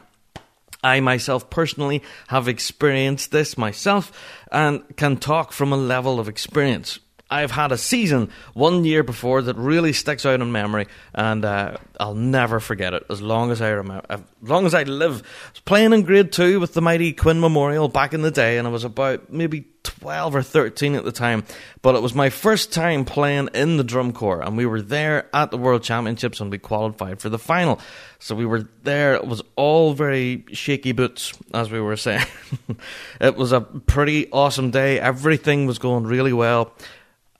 [0.83, 4.11] I myself personally have experienced this myself
[4.51, 6.99] and can talk from a level of experience.
[7.29, 11.77] I've had a season one year before that really sticks out in memory, and uh,
[11.99, 15.21] I'll never forget it as long as I remember, as long as I live.
[15.21, 18.57] I was playing in grade two with the mighty Quinn Memorial back in the day,
[18.57, 21.43] and I was about maybe 12 or 13 at the time,
[21.81, 25.27] but it was my first time playing in the drum corps, and we were there
[25.33, 27.79] at the World Championships and we qualified for the final.
[28.19, 32.25] So we were there, it was all very shaky boots, as we were saying.
[33.21, 36.73] it was a pretty awesome day, everything was going really well,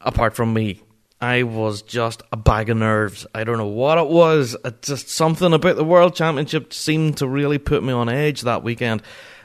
[0.02, 0.82] apart from me.
[1.22, 3.28] I was just a bag of nerves.
[3.36, 4.56] I don't know what it was.
[4.64, 8.64] It just something about the World Championship seemed to really put me on edge that
[8.64, 9.04] weekend.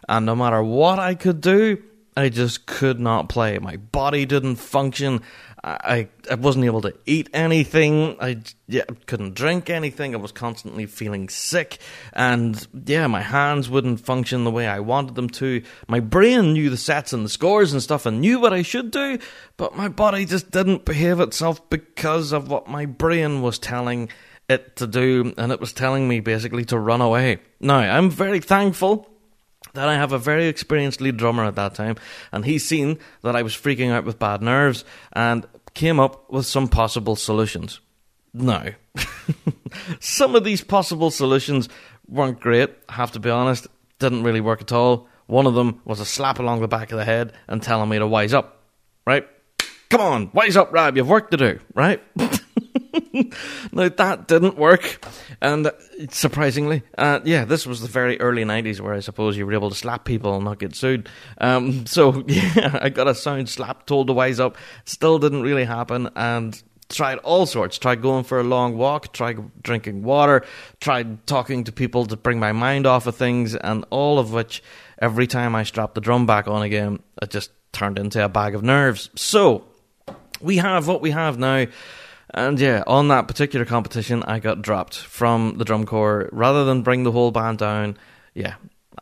[0.09, 1.83] And no matter what I could do,
[2.17, 3.59] I just could not play.
[3.59, 5.21] My body didn't function.
[5.67, 8.17] I, I wasn't able to eat anything.
[8.21, 10.15] I yeah, couldn't drink anything.
[10.15, 11.79] I was constantly feeling sick.
[12.13, 15.63] And yeah, my hands wouldn't function the way I wanted them to.
[15.89, 18.91] My brain knew the sets and the scores and stuff and knew what I should
[18.91, 19.19] do,
[19.57, 24.11] but my body just didn't behave itself because of what my brain was telling
[24.51, 25.33] it to do.
[25.39, 27.39] And it was telling me basically to run away.
[27.59, 29.09] Now, I'm very thankful
[29.75, 31.97] that I have a very experienced lead drummer at that time,
[32.33, 36.47] and he's seen that I was freaking out with bad nerves and came up with
[36.47, 37.81] some possible solutions.
[38.33, 38.67] Now,
[40.01, 41.69] some of these possible solutions
[42.09, 43.67] weren't great, have to be honest,
[43.99, 45.09] didn't really work at all.
[45.27, 47.99] One of them was a slap along the back of the head and telling me
[47.99, 48.63] to wise up,
[49.07, 49.27] right?
[49.91, 52.03] Come on, wise up, Rab, you've work to do, right?
[53.73, 55.05] now that didn't work,
[55.41, 55.71] and
[56.11, 59.71] surprisingly, uh, yeah, this was the very early '90s where I suppose you were able
[59.71, 61.09] to slap people and not get sued.
[61.39, 64.57] Um, so yeah, I got a sound slap, told to wise up.
[64.85, 67.79] Still didn't really happen, and tried all sorts.
[67.79, 70.45] Tried going for a long walk, tried drinking water,
[70.81, 74.63] tried talking to people to bring my mind off of things, and all of which,
[74.99, 78.55] every time I strapped the drum back on again, it just turned into a bag
[78.55, 79.11] of nerves.
[79.17, 79.65] So
[80.41, 81.67] we have what we have now.
[82.31, 86.29] And yeah, on that particular competition, I got dropped from the drum corps.
[86.33, 87.97] Rather than bring the whole band down,
[88.35, 88.55] yeah,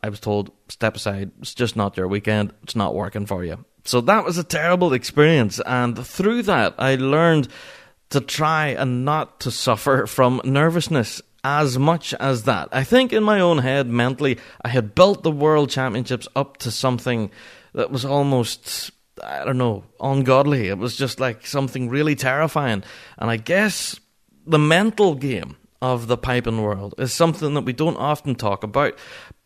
[0.03, 1.31] I was told, step aside.
[1.41, 2.53] It's just not your weekend.
[2.63, 3.65] It's not working for you.
[3.85, 5.61] So that was a terrible experience.
[5.65, 7.49] And through that, I learned
[8.11, 12.69] to try and not to suffer from nervousness as much as that.
[12.71, 16.71] I think in my own head, mentally, I had built the world championships up to
[16.71, 17.31] something
[17.75, 18.93] that was almost
[19.23, 20.69] I don't know, ungodly.
[20.69, 22.85] It was just like something really terrifying.
[23.19, 23.99] And I guess
[24.47, 28.97] the mental game of the piping world is something that we don't often talk about,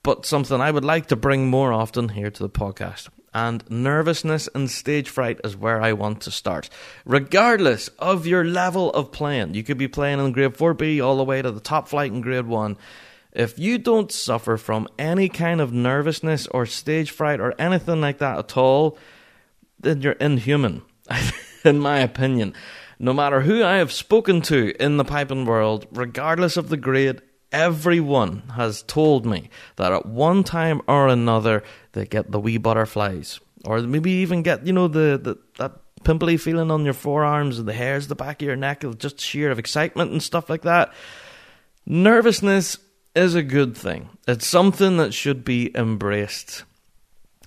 [0.03, 3.09] but something I would like to bring more often here to the podcast.
[3.37, 6.71] and nervousness and stage fright is where I want to start.
[7.05, 11.25] Regardless of your level of playing, you could be playing in grade 4B all the
[11.25, 12.79] way to the top flight in grade 1.
[13.33, 18.19] If you don't suffer from any kind of nervousness or stage fright or anything like
[18.19, 18.97] that at all,
[19.81, 20.83] then you're inhuman,
[21.65, 22.55] in my opinion.
[22.99, 27.21] No matter who I have spoken to in the piping world, regardless of the grade,
[27.53, 31.63] everyone has told me that at one time or another
[31.93, 35.73] they get the wee butterflies, or maybe even get you know the, the that
[36.05, 39.51] pimply feeling on your forearms and the hairs the back of your neck, just sheer
[39.51, 40.93] of excitement and stuff like that.
[41.85, 42.79] Nervousness
[43.15, 44.09] is a good thing.
[44.27, 46.65] It's something that should be embraced.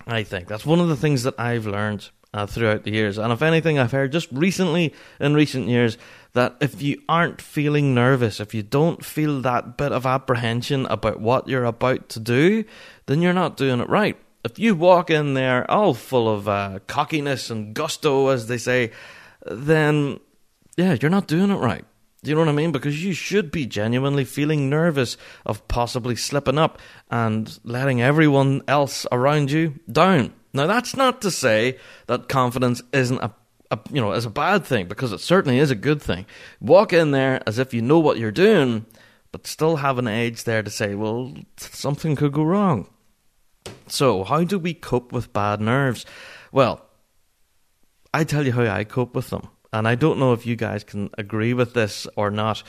[0.06, 3.18] I think that's one of the things that I've learned uh, throughout the years.
[3.18, 5.98] And if anything, I've heard just recently in recent years
[6.32, 11.20] that if you aren't feeling nervous, if you don't feel that bit of apprehension about
[11.20, 12.64] what you're about to do,
[13.06, 14.16] then you're not doing it right.
[14.44, 18.92] If you walk in there all full of uh, cockiness and gusto, as they say,
[19.44, 20.20] then
[20.76, 21.84] yeah, you're not doing it right.
[22.22, 22.72] Do you know what I mean?
[22.72, 25.16] Because you should be genuinely feeling nervous
[25.46, 26.78] of possibly slipping up
[27.10, 30.34] and letting everyone else around you down.
[30.52, 33.32] Now, that's not to say that confidence isn't a,
[33.70, 36.26] a you know is a bad thing because it certainly is a good thing.
[36.60, 38.86] Walk in there as if you know what you're doing,
[39.32, 42.88] but still have an edge there to say, well, something could go wrong.
[43.86, 46.04] So, how do we cope with bad nerves?
[46.52, 46.84] Well,
[48.12, 49.48] I tell you how I cope with them.
[49.72, 52.64] And I don't know if you guys can agree with this or not,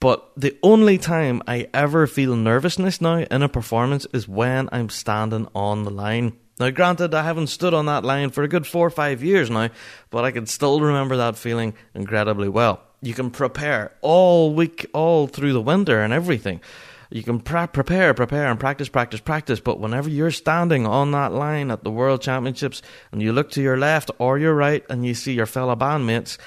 [0.00, 4.88] but the only time I ever feel nervousness now in a performance is when I'm
[4.88, 6.32] standing on the line.
[6.58, 9.50] Now, granted, I haven't stood on that line for a good four or five years
[9.50, 9.68] now,
[10.10, 12.80] but I can still remember that feeling incredibly well.
[13.02, 16.62] You can prepare all week, all through the winter and everything.
[17.10, 19.60] You can pre- prepare, prepare, and practice, practice, practice.
[19.60, 22.82] But whenever you're standing on that line at the World Championships
[23.12, 26.38] and you look to your left or your right and you see your fellow bandmates,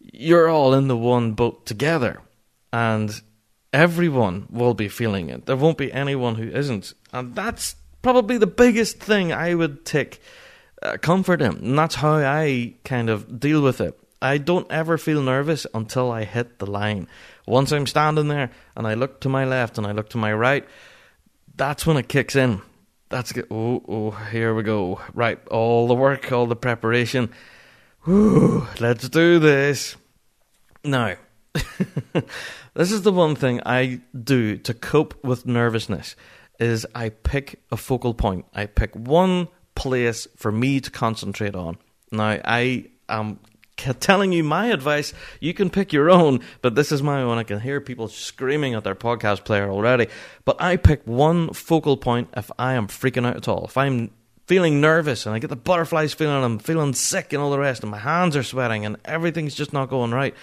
[0.00, 2.20] you're all in the one boat together.
[2.72, 3.20] And
[3.72, 5.46] everyone will be feeling it.
[5.46, 6.94] There won't be anyone who isn't.
[7.12, 10.20] And that's probably the biggest thing I would take
[10.82, 11.56] uh, comfort in.
[11.58, 13.98] And that's how I kind of deal with it.
[14.20, 17.08] I don't ever feel nervous until I hit the line.
[17.46, 20.32] Once I'm standing there and I look to my left and I look to my
[20.32, 20.66] right,
[21.56, 22.62] that's when it kicks in.
[23.08, 23.46] That's good.
[23.50, 25.00] Oh, oh, here we go.
[25.12, 27.30] Right, all the work, all the preparation.
[28.04, 29.96] Whew, let's do this.
[30.84, 31.16] Now,
[32.74, 36.16] this is the one thing I do to cope with nervousness
[36.62, 38.46] is I pick a focal point.
[38.54, 41.78] I pick one place for me to concentrate on.
[42.10, 43.40] Now, I am
[43.76, 45.12] telling you my advice.
[45.40, 47.38] You can pick your own, but this is my own.
[47.38, 50.06] I can hear people screaming at their podcast player already.
[50.44, 53.64] But I pick one focal point if I am freaking out at all.
[53.64, 54.10] If I'm
[54.46, 57.82] feeling nervous and I get the butterflies feeling, I'm feeling sick and all the rest,
[57.82, 60.34] and my hands are sweating and everything's just not going right,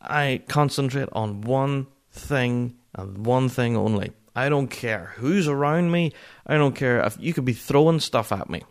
[0.00, 4.12] I concentrate on one thing and one thing only.
[4.34, 6.12] I don't care who's around me.
[6.46, 8.62] I don't care if you could be throwing stuff at me.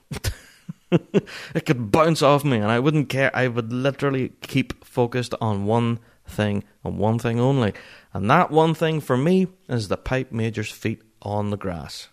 [0.92, 3.36] it could bounce off me, and I wouldn't care.
[3.36, 7.74] I would literally keep focused on one thing and one thing only.
[8.14, 12.10] And that one thing for me is the pipe major's feet on the grass.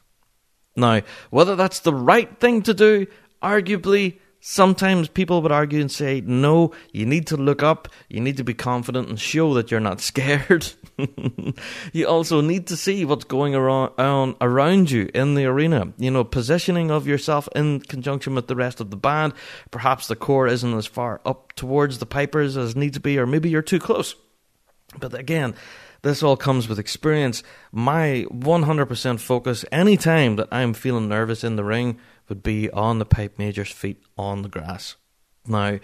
[0.76, 3.06] Now, whether that's the right thing to do,
[3.42, 8.36] arguably, Sometimes people would argue and say, no, you need to look up, you need
[8.36, 10.72] to be confident and show that you're not scared.
[11.92, 15.92] you also need to see what's going around, around you in the arena.
[15.98, 19.32] You know, positioning of yourself in conjunction with the rest of the band.
[19.70, 23.26] Perhaps the corps isn't as far up towards the pipers as needs to be, or
[23.26, 24.14] maybe you're too close.
[24.98, 25.54] But again,
[26.02, 27.42] this all comes with experience.
[27.72, 33.04] My 100% focus anytime that I'm feeling nervous in the ring would be on the
[33.04, 34.96] pipe major's feet on the grass.
[35.46, 35.78] Now,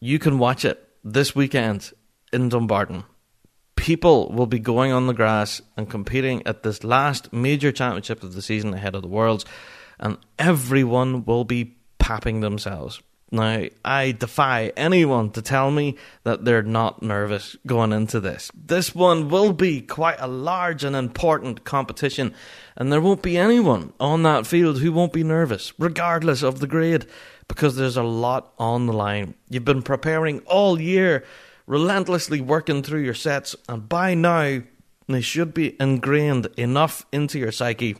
[0.00, 1.92] you can watch it this weekend
[2.32, 3.04] in Dumbarton.
[3.76, 8.34] People will be going on the grass and competing at this last major championship of
[8.34, 9.44] the season ahead of the Worlds,
[9.98, 13.00] and everyone will be papping themselves.
[13.32, 18.50] Now, I defy anyone to tell me that they're not nervous going into this.
[18.54, 22.34] This one will be quite a large and important competition,
[22.76, 26.66] and there won't be anyone on that field who won't be nervous, regardless of the
[26.66, 27.06] grade,
[27.46, 29.34] because there's a lot on the line.
[29.48, 31.24] You've been preparing all year,
[31.68, 34.62] relentlessly working through your sets, and by now,
[35.06, 37.96] they should be ingrained enough into your psyche,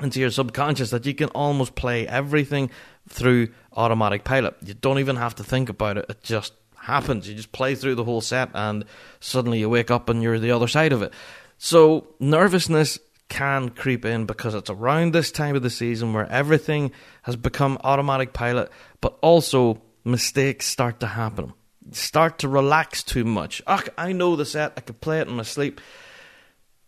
[0.00, 2.70] into your subconscious, that you can almost play everything
[3.08, 4.56] through automatic pilot.
[4.62, 6.06] You don't even have to think about it.
[6.08, 7.28] It just happens.
[7.28, 8.84] You just play through the whole set and
[9.20, 11.12] suddenly you wake up and you're the other side of it.
[11.58, 12.98] So nervousness
[13.28, 17.78] can creep in because it's around this time of the season where everything has become
[17.82, 18.70] automatic pilot,
[19.00, 21.52] but also mistakes start to happen.
[21.90, 23.62] Start to relax too much.
[23.66, 25.80] Ugh, I know the set, I could play it in my sleep.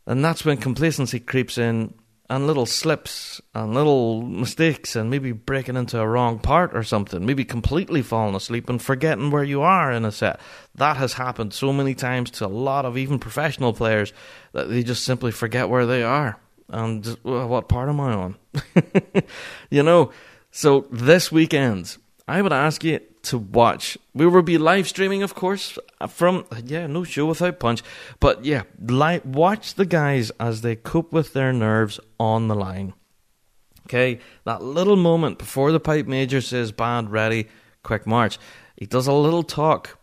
[0.06, 1.94] And that's when complacency creeps in
[2.30, 7.24] and little slips and little mistakes and maybe breaking into a wrong part or something,
[7.24, 10.38] maybe completely falling asleep and forgetting where you are in a set.
[10.74, 14.12] That has happened so many times to a lot of even professional players
[14.52, 16.38] that they just simply forget where they are
[16.70, 18.36] and well, what part am I on?
[19.70, 20.12] you know,
[20.50, 23.98] so this weekend, I would ask you to watch.
[24.14, 27.82] We will be live streaming, of course, from yeah, no show without punch.
[28.20, 32.94] But yeah, li- watch the guys as they cope with their nerves on the line.
[33.86, 37.48] Okay, that little moment before the pipe major says "band ready,
[37.82, 38.38] quick march."
[38.76, 39.98] He does a little talk.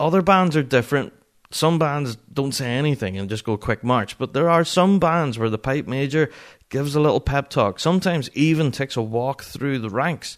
[0.00, 1.12] Other bands are different.
[1.50, 5.38] Some bands don't say anything and just go quick march, but there are some bands
[5.38, 6.30] where the pipe major
[6.70, 7.78] gives a little pep talk.
[7.78, 10.36] Sometimes even takes a walk through the ranks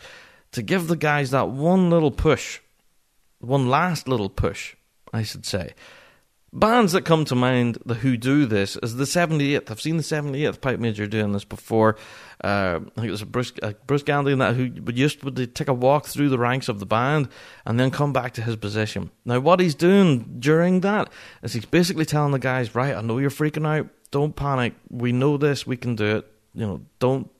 [0.59, 2.59] to give the guys that one little push,
[3.38, 4.74] one last little push,
[5.12, 5.74] I should say.
[6.52, 9.70] Bands that come to mind the who do this is the 78th.
[9.70, 11.96] I've seen the 78th Pipe Major doing this before.
[12.42, 13.52] Uh, I think it was Bruce,
[13.86, 16.80] Bruce Gandy and that who would used to take a walk through the ranks of
[16.80, 17.28] the band
[17.64, 19.12] and then come back to his position.
[19.24, 21.09] Now, what he's doing during that
[21.44, 23.90] is he's basically telling the guys, right, I know you're freaking out.
[24.11, 24.74] Don't panic.
[24.90, 25.68] We know this.
[25.68, 26.32] We can do it.
[26.52, 27.30] You know, don't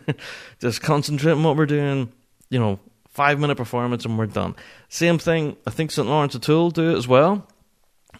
[0.60, 2.12] just concentrate on what we're doing
[2.52, 2.78] you know,
[3.08, 4.54] five minute performance and we're done.
[4.90, 6.06] Same thing, I think St.
[6.06, 7.48] Laurence O'Toole do it as well.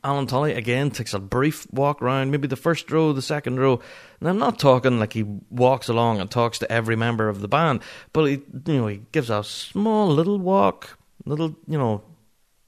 [0.02, 3.80] Alan Tully again takes a brief walk around, maybe the first row, the second row.
[4.18, 7.46] And I'm not talking like he walks along and talks to every member of the
[7.46, 7.82] band,
[8.14, 12.02] but he, you know, he gives a small little walk, little, you know,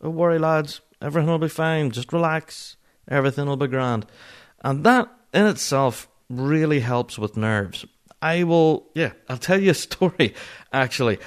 [0.03, 1.91] don't worry, lads, everything will be fine.
[1.91, 2.77] Just relax,
[3.09, 4.05] everything will be grand,
[4.63, 7.87] and that in itself really helps with nerves.
[8.21, 10.35] I will, yeah, I'll tell you a story
[10.73, 11.19] actually.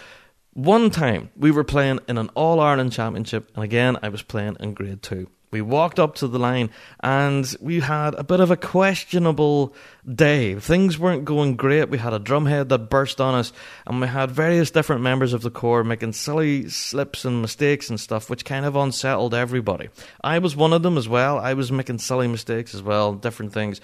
[0.57, 4.57] One time we were playing in an All Ireland Championship, and again I was playing
[4.59, 5.29] in grade two.
[5.51, 9.75] We walked up to the line and we had a bit of a questionable
[10.11, 10.55] day.
[10.55, 11.89] Things weren't going great.
[11.89, 13.53] We had a drumhead that burst on us,
[13.85, 17.99] and we had various different members of the corps making silly slips and mistakes and
[17.99, 19.89] stuff, which kind of unsettled everybody.
[20.23, 21.37] I was one of them as well.
[21.37, 23.79] I was making silly mistakes as well, different things.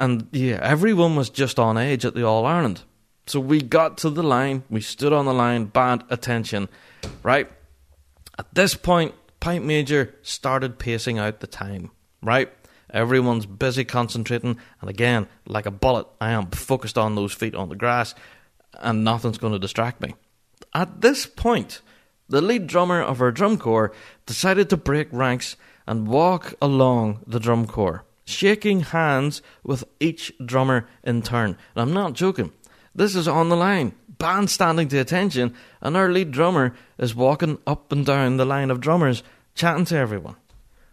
[0.00, 2.84] And yeah, everyone was just on edge at the All Ireland.
[3.26, 6.68] So we got to the line, we stood on the line, bad attention,
[7.22, 7.50] right?
[8.38, 11.90] At this point, Pipe Major started pacing out the time,
[12.22, 12.52] right?
[12.90, 17.68] Everyone's busy concentrating, and again, like a bullet, I am focused on those feet on
[17.68, 18.14] the grass,
[18.78, 20.14] and nothing's going to distract me.
[20.74, 21.80] At this point,
[22.28, 23.92] the lead drummer of our drum corps
[24.26, 25.56] decided to break ranks
[25.86, 31.56] and walk along the drum corps, shaking hands with each drummer in turn.
[31.74, 32.52] And I'm not joking.
[32.94, 33.94] This is on the line.
[34.18, 38.70] Band standing to attention, and our lead drummer is walking up and down the line
[38.70, 39.22] of drummers,
[39.54, 40.36] chatting to everyone.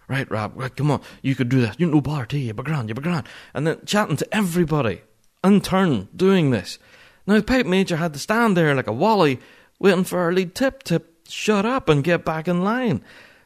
[0.08, 1.76] Right, Rob, right, come on, you could do this.
[1.78, 3.28] You know bar tea, you be grand, you be grand.
[3.54, 5.02] And then chatting to everybody,
[5.43, 6.80] in turn, doing this.
[7.28, 9.39] Now, the pipe major had to stand there like a wally,
[9.80, 13.04] waiting for our lead tip to shut up and get back in line.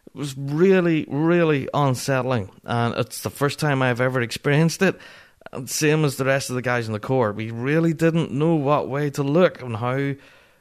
[0.07, 4.97] It was really, really unsettling, and it's the first time I've ever experienced it
[5.65, 8.89] same as the rest of the guys in the corps, we really didn't know what
[8.89, 10.15] way to look and how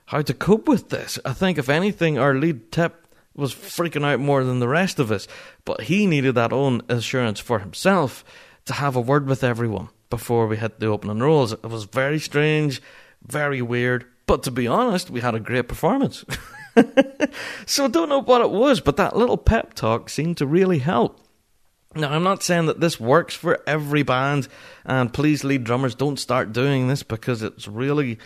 [0.06, 1.18] how to cope with this.
[1.24, 5.10] I think if anything, our lead tip was freaking out more than the rest of
[5.10, 5.26] us,
[5.64, 8.24] but he needed that own assurance for himself
[8.66, 11.52] to have a word with everyone before we hit the opening rolls.
[11.52, 12.80] It was very strange,
[13.26, 16.24] very weird, but to be honest, we had a great performance.
[17.66, 20.78] so I don't know what it was, but that little pep talk seemed to really
[20.78, 21.20] help.
[21.96, 24.48] Now, I'm not saying that this works for every band,
[24.84, 28.18] and please, lead drummers, don't start doing this because it's really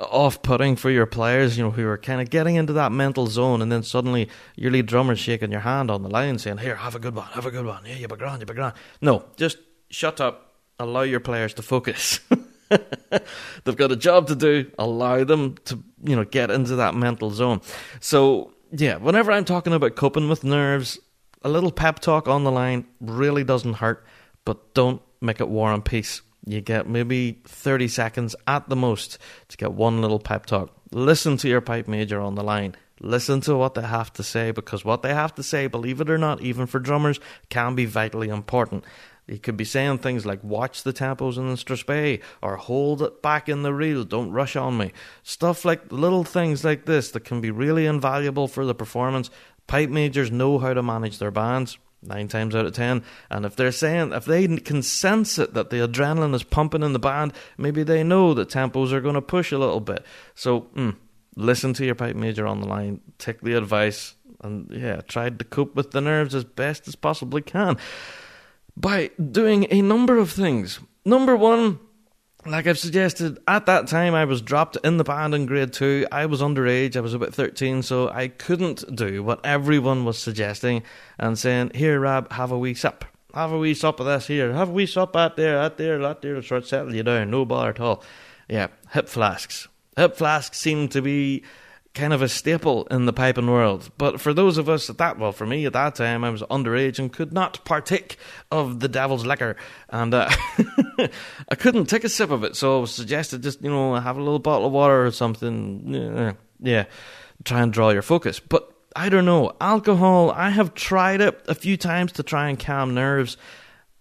[0.00, 3.26] off putting for your players, you know, who are kind of getting into that mental
[3.26, 6.76] zone, and then suddenly your lead drummer's shaking your hand on the line saying, Here,
[6.76, 8.74] have a good one, have a good one, yeah, you be grand, you be grand.
[9.00, 9.58] No, just
[9.90, 12.20] shut up, allow your players to focus.
[13.64, 17.30] They've got a job to do, allow them to, you know, get into that mental
[17.30, 17.60] zone.
[18.00, 20.98] So, yeah, whenever I'm talking about coping with nerves,
[21.44, 24.04] a little pep talk on the line really doesn't hurt,
[24.44, 26.22] but don't make it war and peace.
[26.44, 29.18] You get maybe 30 seconds at the most
[29.48, 30.70] to get one little pep talk.
[30.90, 32.74] Listen to your pipe major on the line.
[33.00, 36.10] Listen to what they have to say because what they have to say, believe it
[36.10, 37.18] or not, even for drummers,
[37.48, 38.84] can be vitally important.
[39.26, 43.22] He could be saying things like watch the tempos in the strathspey or hold it
[43.22, 44.92] back in the reel, don't rush on me.
[45.22, 49.30] Stuff like little things like this that can be really invaluable for the performance
[49.66, 51.78] Pipe majors know how to manage their bands.
[52.02, 53.04] nine times out of ten.
[53.30, 56.92] And if they're saying, if they can sense it, that the adrenaline is pumping in
[56.92, 60.04] the band, maybe they know that tempos are going to push a little bit.
[60.34, 60.96] So, mm,
[61.36, 65.44] listen to your pipe major on the line, take the advice, and yeah, try to
[65.44, 67.76] cope with the nerves as best as possibly can
[68.76, 70.80] by doing a number of things.
[71.04, 71.78] Number one,
[72.44, 76.06] like I've suggested, at that time I was dropped in the band in grade two.
[76.10, 80.82] I was underage, I was about 13, so I couldn't do what everyone was suggesting
[81.18, 83.04] and saying, Here, Rab, have a wee sip.
[83.34, 84.52] Have a wee sup of this here.
[84.52, 87.02] Have a wee sup out there, out there, out there to sort of settle you
[87.02, 87.30] down.
[87.30, 88.02] No bother at all.
[88.48, 89.68] Yeah, hip flasks.
[89.96, 91.42] Hip flasks seem to be
[91.94, 93.90] kind of a staple in the piping world.
[93.98, 96.42] But for those of us at that, well, for me at that time, I was
[96.42, 98.16] underage and could not partake
[98.50, 99.56] of the devil's liquor,
[99.90, 100.28] and uh,
[101.48, 102.56] I couldn't take a sip of it.
[102.56, 105.92] So I was suggested just you know have a little bottle of water or something.
[105.92, 106.84] Yeah, yeah,
[107.44, 108.40] try and draw your focus.
[108.40, 110.30] But I don't know alcohol.
[110.30, 113.36] I have tried it a few times to try and calm nerves,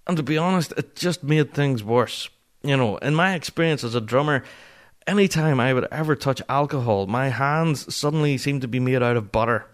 [0.08, 2.30] and to be honest, it just made things worse.
[2.64, 4.44] You know, in my experience as a drummer
[5.08, 9.32] anytime I would ever touch alcohol, my hands suddenly seem to be made out of
[9.32, 9.66] butter.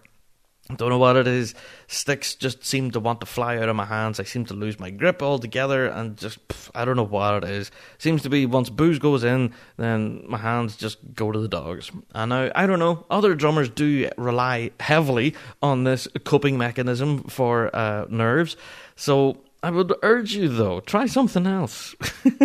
[0.70, 1.56] I don't know what it is.
[1.88, 4.20] Sticks just seem to want to fly out of my hands.
[4.20, 7.50] I seem to lose my grip altogether, and just pff, I don't know what it
[7.50, 7.72] is.
[8.00, 11.90] Seems to be once booze goes in, then my hands just go to the dogs.
[12.14, 13.06] And now I don't know.
[13.10, 18.58] Other drummers do rely heavily on this coping mechanism for uh, nerves.
[18.98, 21.96] So I would urge you, though, try something else.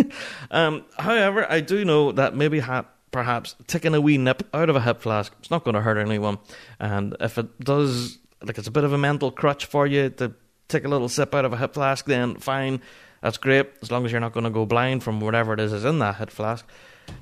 [0.51, 4.75] um, however, I do know that maybe ha- perhaps taking a wee nip out of
[4.75, 6.39] a hip flask, it's not going to hurt anyone.
[6.79, 10.33] And if it does, like it's a bit of a mental crutch for you to
[10.67, 12.81] take a little sip out of a hip flask, then fine,
[13.21, 15.71] that's great, as long as you're not going to go blind from whatever it is
[15.71, 16.65] is in that hip flask.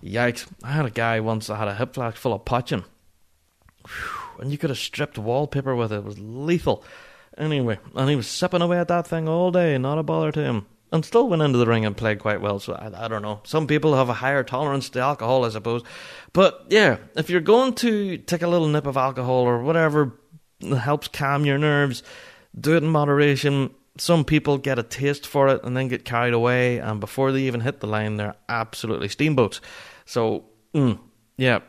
[0.03, 0.47] Yikes.
[0.63, 2.85] I had a guy once that had a hip flask full of poitín.
[4.39, 5.97] And you could have stripped wallpaper with it.
[5.97, 6.83] It was lethal.
[7.37, 10.43] Anyway, and he was sipping away at that thing all day, not a bother to
[10.43, 10.65] him.
[10.93, 13.39] And still went into the ring and played quite well, so I, I don't know.
[13.45, 15.83] Some people have a higher tolerance to alcohol, I suppose.
[16.33, 20.19] But yeah, if you're going to take a little nip of alcohol or whatever
[20.61, 22.03] helps calm your nerves,
[22.59, 23.69] do it in moderation.
[23.97, 27.43] Some people get a taste for it and then get carried away, and before they
[27.43, 29.61] even hit the line, they're absolutely steamboats.
[30.05, 30.99] So, mm,
[31.37, 31.59] yeah,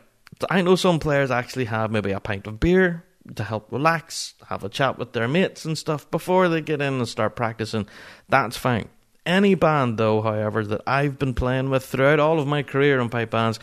[0.49, 3.05] I know some players actually have maybe a pint of beer
[3.35, 6.93] to help relax, have a chat with their mates and stuff before they get in
[6.95, 7.87] and start practicing.
[8.29, 8.89] That's fine.
[9.25, 13.09] Any band, though, however, that I've been playing with throughout all of my career in
[13.09, 13.59] pipe bands,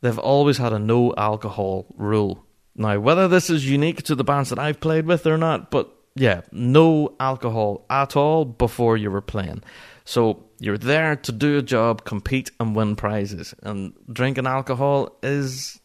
[0.00, 2.44] they've always had a no alcohol rule.
[2.74, 5.94] Now, whether this is unique to the bands that I've played with or not, but
[6.14, 9.62] yeah, no alcohol at all before you were playing.
[10.04, 13.54] So you're there to do a job, compete, and win prizes.
[13.62, 15.78] And drinking alcohol is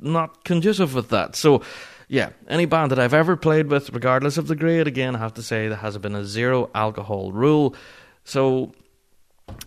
[0.00, 1.36] not conducive with that.
[1.36, 1.62] So
[2.08, 5.34] yeah, any band that I've ever played with, regardless of the grade, again, I have
[5.34, 7.76] to say there has been a zero alcohol rule.
[8.24, 8.72] So,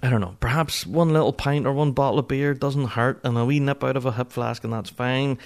[0.01, 3.37] I don't know, perhaps one little pint or one bottle of beer doesn't hurt, and
[3.37, 5.37] a wee nip out of a hip flask, and that's fine.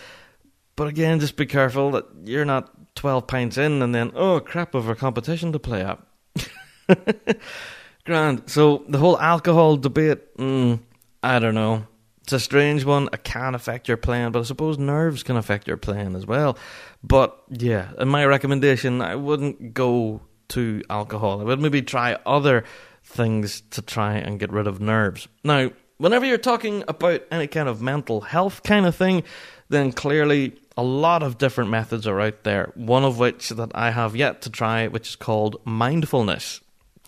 [0.78, 4.74] But again, just be careful that you're not 12 pints in and then, oh crap,
[4.74, 6.00] of a competition to play at.
[8.06, 8.43] Grand.
[8.46, 10.80] So, the whole alcohol debate, mm,
[11.24, 11.88] I don't know
[12.26, 13.08] it's a strange one.
[13.14, 16.58] It can affect your playing, but I suppose nerves can affect your playing as well.
[17.04, 21.40] But yeah, in my recommendation, I wouldn't go to alcohol.
[21.40, 22.64] I would maybe try other
[23.04, 25.28] things to try and get rid of nerves.
[25.44, 29.22] Now, whenever you're talking about any kind of mental health kind of thing,
[29.70, 32.72] then clearly a lot of different methods are out there.
[32.74, 36.60] One of which that I have yet to try, which is called mindfulness.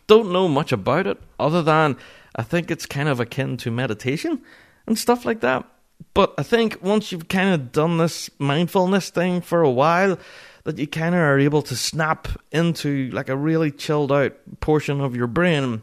[0.05, 1.97] Don't know much about it other than
[2.36, 4.43] I think it's kind of akin to meditation
[4.88, 5.65] and stuff like that.
[6.13, 10.17] But I think once you've kind of done this mindfulness thing for a while,
[10.63, 14.99] that you kind of are able to snap into like a really chilled out portion
[14.99, 15.81] of your brain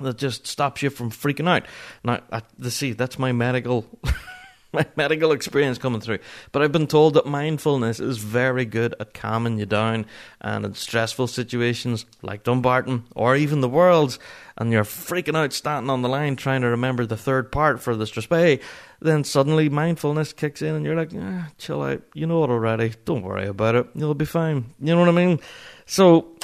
[0.00, 1.64] that just stops you from freaking out.
[2.04, 3.86] Now, I, see, that's my medical
[4.72, 6.18] my medical experience coming through.
[6.52, 10.06] But I've been told that mindfulness is very good at calming you down
[10.40, 14.18] and in stressful situations like Dumbarton or even the Worlds,
[14.56, 17.96] and you're freaking out standing on the line trying to remember the third part for
[17.96, 18.60] the Strathspey,
[19.00, 22.92] then suddenly mindfulness kicks in and you're like, ah, chill out, you know it already,
[23.04, 24.72] don't worry about it, you'll be fine.
[24.80, 25.40] You know what I mean?
[25.86, 26.36] So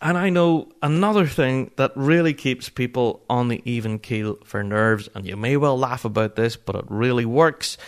[0.00, 5.08] and I know another thing that really keeps people on the even keel for nerves,
[5.14, 7.78] and you may well laugh about this, but it really works,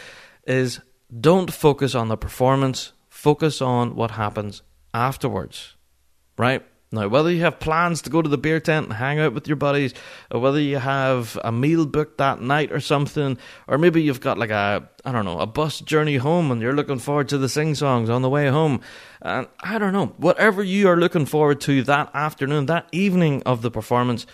[0.47, 0.81] is
[1.21, 4.63] don't focus on the performance, focus on what happens
[4.95, 5.77] afterwards.
[6.37, 6.65] Right?
[6.93, 9.47] Now, whether you have plans to go to the beer tent and hang out with
[9.47, 9.95] your buddies,
[10.29, 13.39] or whether you have a meal booked that night or something,
[13.69, 16.75] or maybe you've got like a, I don't know, a bus journey home and you're
[16.75, 18.81] looking forward to the sing songs on the way home,
[19.23, 23.63] and I don't know, whatever you are looking forward to that afternoon, that evening of
[23.63, 24.27] the performance,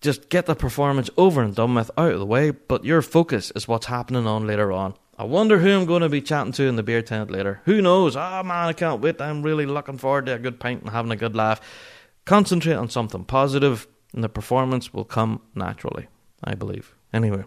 [0.00, 3.50] just get the performance over and done with out of the way, but your focus
[3.56, 4.94] is what's happening on later on.
[5.18, 7.60] I wonder who I'm going to be chatting to in the beer tent later.
[7.66, 8.16] Who knows?
[8.16, 9.20] Ah, oh, man, I can't wait.
[9.20, 11.60] I'm really looking forward to a good pint and having a good laugh.
[12.24, 16.08] Concentrate on something positive, and the performance will come naturally,
[16.42, 16.94] I believe.
[17.12, 17.44] Anyway,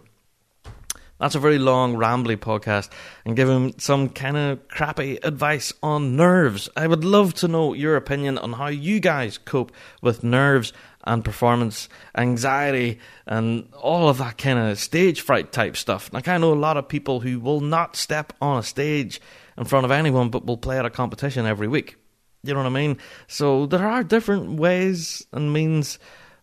[1.18, 2.88] that's a very long, rambly podcast
[3.24, 6.68] and giving some kind of crappy advice on nerves.
[6.76, 10.72] I would love to know your opinion on how you guys cope with nerves
[11.06, 16.12] and performance anxiety and all of that kind of stage fright type stuff.
[16.12, 19.20] Like, I know a lot of people who will not step on a stage
[19.56, 21.96] in front of anyone but will play at a competition every week.
[22.42, 22.98] You know what I mean?
[23.28, 25.98] So, there are different ways and means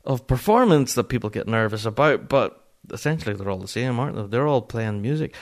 [0.06, 2.62] of performance that people get nervous about, but
[2.92, 4.28] essentially they're all the same, aren't they?
[4.28, 5.36] They're all playing music.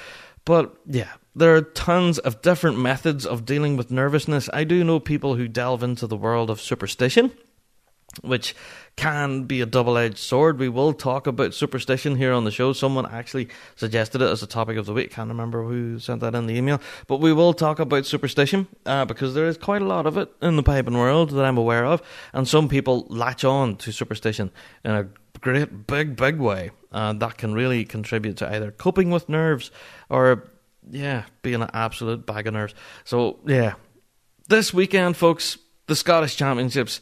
[0.45, 4.49] But yeah, there are tons of different methods of dealing with nervousness.
[4.53, 7.31] I do know people who delve into the world of superstition
[8.21, 8.55] which
[8.95, 10.59] can be a double edged sword.
[10.59, 12.73] We will talk about superstition here on the show.
[12.73, 15.11] Someone actually suggested it as a topic of the week.
[15.11, 16.81] Can't remember who sent that in the email.
[17.07, 20.29] But we will talk about superstition uh, because there is quite a lot of it
[20.41, 22.01] in the piping world that I'm aware of.
[22.33, 24.51] And some people latch on to superstition
[24.83, 25.07] in a
[25.39, 26.71] great, big, big way.
[26.91, 29.71] Uh, that can really contribute to either coping with nerves
[30.09, 30.51] or,
[30.89, 32.75] yeah, being an absolute bag of nerves.
[33.05, 33.75] So, yeah.
[34.49, 36.99] This weekend, folks, the Scottish Championships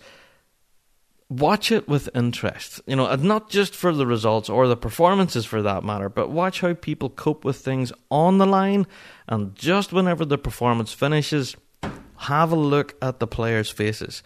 [1.29, 2.81] watch it with interest.
[2.85, 6.29] You know, and not just for the results or the performances for that matter, but
[6.29, 8.87] watch how people cope with things on the line.
[9.27, 11.55] And just whenever the performance finishes,
[12.17, 14.23] have a look at the players' faces.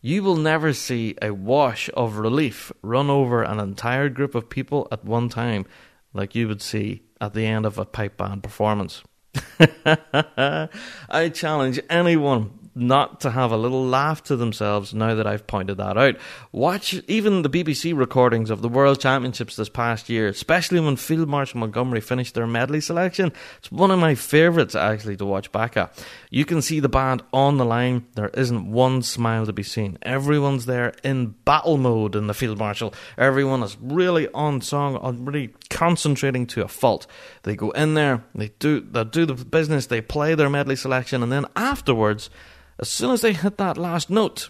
[0.00, 4.86] You will never see a wash of relief run over an entire group of people
[4.92, 5.64] at one time
[6.12, 9.02] like you would see at the end of a pipe band performance.
[9.58, 15.76] I challenge anyone not to have a little laugh to themselves now that I've pointed
[15.76, 16.16] that out.
[16.52, 21.28] Watch even the BBC recordings of the World Championships this past year, especially when Field
[21.28, 23.32] Marshal Montgomery finished their medley selection.
[23.58, 26.04] It's one of my favourites actually to watch back at.
[26.30, 29.98] You can see the band on the line, there isn't one smile to be seen.
[30.02, 32.94] Everyone's there in battle mode in the Field Marshal.
[33.16, 37.06] Everyone is really on song, really concentrating to a fault.
[37.42, 41.22] They go in there, they do they do the business, they play their medley selection,
[41.22, 42.30] and then afterwards
[42.78, 44.48] as soon as they hit that last note,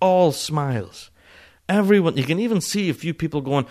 [0.00, 1.10] all smiles.
[1.68, 3.66] Everyone, you can even see a few people going,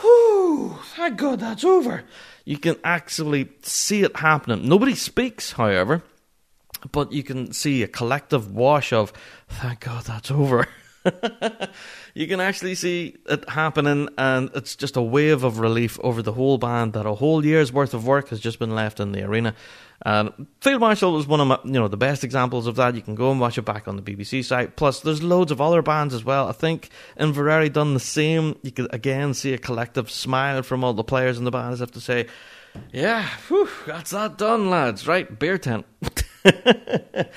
[0.00, 2.04] Whew, thank God that's over.
[2.44, 4.68] You can actually see it happening.
[4.68, 6.02] Nobody speaks, however,
[6.92, 9.12] but you can see a collective wash of,
[9.48, 10.68] thank God that's over.
[12.14, 16.32] you can actually see it happening, and it's just a wave of relief over the
[16.32, 19.22] whole band that a whole year's worth of work has just been left in the
[19.22, 19.54] arena.
[20.04, 22.94] And Field Marshal was one of my, you know the best examples of that.
[22.94, 24.76] You can go and watch it back on the BBC site.
[24.76, 26.48] Plus, there's loads of other bands as well.
[26.48, 28.58] I think Inveraray done the same.
[28.62, 31.80] You could again see a collective smile from all the players in the band as
[31.80, 32.26] if to say,
[32.92, 35.86] "Yeah, whew, that's that done, lads." Right, beer tent.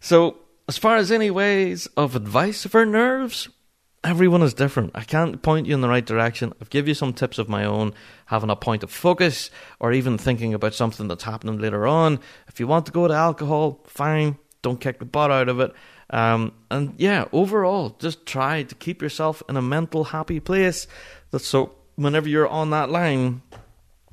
[0.00, 0.36] so,
[0.68, 3.48] as far as any ways of advice for nerves,
[4.06, 4.92] everyone is different.
[4.94, 6.52] I can't point you in the right direction.
[6.60, 7.92] I've give you some tips of my own,
[8.26, 9.50] having a point of focus,
[9.80, 12.20] or even thinking about something that's happening later on.
[12.46, 14.38] If you want to go to alcohol, fine.
[14.62, 15.72] Don't kick the butt out of it.
[16.10, 20.86] Um, and yeah, overall, just try to keep yourself in a mental happy place.
[21.32, 23.42] That's so whenever you're on that line,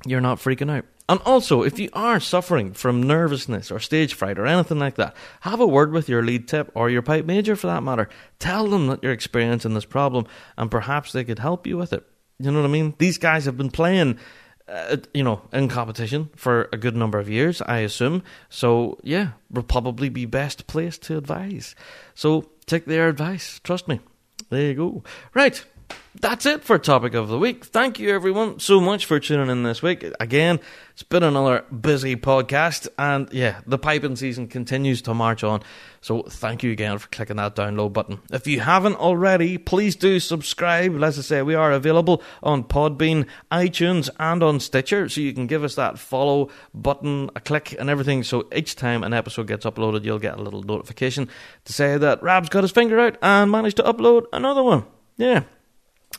[0.04, 0.84] you're not freaking out.
[1.08, 5.14] And also, if you are suffering from nervousness or stage fright or anything like that,
[5.40, 8.08] have a word with your lead tip or your pipe major for that matter.
[8.38, 10.26] Tell them that you're experiencing this problem
[10.56, 12.06] and perhaps they could help you with it.
[12.38, 12.94] You know what I mean?
[12.98, 14.18] These guys have been playing,
[14.66, 18.22] uh, you know, in competition for a good number of years, I assume.
[18.48, 21.74] So, yeah, will probably be best placed to advise.
[22.14, 23.60] So, take their advice.
[23.62, 24.00] Trust me.
[24.48, 25.02] There you go.
[25.34, 25.64] Right
[26.20, 27.64] that's it for topic of the week.
[27.64, 30.04] Thank you everyone so much for tuning in this week.
[30.20, 30.60] Again,
[30.92, 35.62] it's been another busy podcast, and yeah, the piping season continues to march on.
[36.00, 38.20] So thank you again for clicking that download button.
[38.30, 40.94] If you haven't already, please do subscribe.
[41.02, 45.48] As I say, we are available on Podbean, iTunes, and on Stitcher, so you can
[45.48, 48.22] give us that follow button, a click, and everything.
[48.22, 51.28] So each time an episode gets uploaded, you'll get a little notification
[51.64, 54.84] to say that Rab's got his finger out and managed to upload another one.
[55.16, 55.42] Yeah.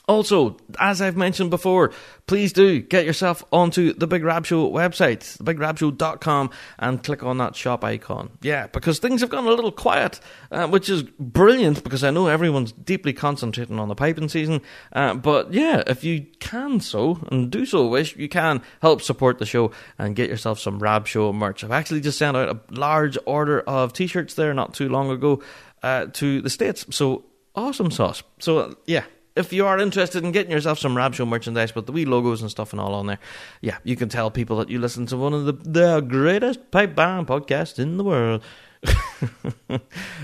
[0.08, 1.90] Also, as I've mentioned before,
[2.28, 7.56] please do get yourself onto the Big Rab Show website, thebigrabshow.com, and click on that
[7.56, 8.30] shop icon.
[8.40, 10.20] Yeah, because things have gone a little quiet,
[10.52, 14.60] uh, which is brilliant because I know everyone's deeply concentrating on the piping season.
[14.92, 19.40] Uh, but yeah, if you can so, and do so wish, you can help support
[19.40, 21.64] the show and get yourself some Rab Show merch.
[21.64, 25.10] I've actually just sent out a large order of t shirts there not too long
[25.10, 25.42] ago
[25.82, 26.86] uh, to the States.
[26.94, 27.24] So,
[27.56, 28.22] awesome sauce.
[28.38, 29.02] So, yeah
[29.36, 32.40] if you are interested in getting yourself some Rab Show merchandise with the wee logos
[32.40, 33.18] and stuff and all on there,
[33.60, 36.94] yeah, you can tell people that you listen to one of the, the greatest pipe
[36.94, 38.42] band podcasts in the world.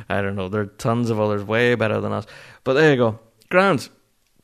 [0.09, 2.27] I don't know, there are tons of others way better than us.
[2.65, 3.21] But there you go.
[3.51, 3.91] Grant,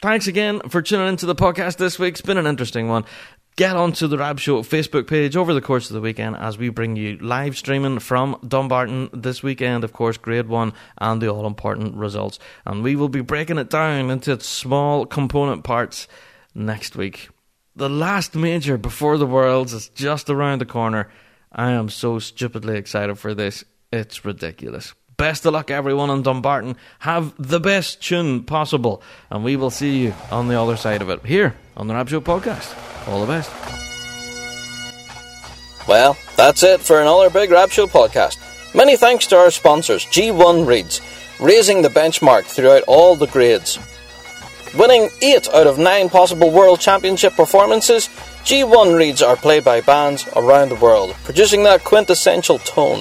[0.02, 2.14] thanks again for tuning into the podcast this week.
[2.14, 3.04] It's been an interesting one
[3.58, 6.68] get onto the Rab Show Facebook page over the course of the weekend as we
[6.68, 11.44] bring you live streaming from Dumbarton this weekend, of course, Grade 1 and the all
[11.44, 12.38] important results.
[12.64, 16.06] And we will be breaking it down into its small component parts
[16.54, 17.30] next week.
[17.74, 21.10] The last major before the Worlds is just around the corner.
[21.50, 23.64] I am so stupidly excited for this.
[23.92, 24.94] It's ridiculous.
[25.18, 26.76] Best of luck, everyone in Dumbarton.
[27.00, 31.10] Have the best tune possible, and we will see you on the other side of
[31.10, 32.72] it here on the Rab Show podcast.
[33.08, 33.50] All the best.
[35.88, 38.38] Well, that's it for another Big Rab Show podcast.
[38.76, 41.00] Many thanks to our sponsors, G1 Reeds,
[41.40, 43.76] raising the benchmark throughout all the grades.
[44.78, 48.06] Winning 8 out of 9 possible World Championship performances,
[48.44, 53.00] G1 Reeds are played by bands around the world, producing that quintessential tone.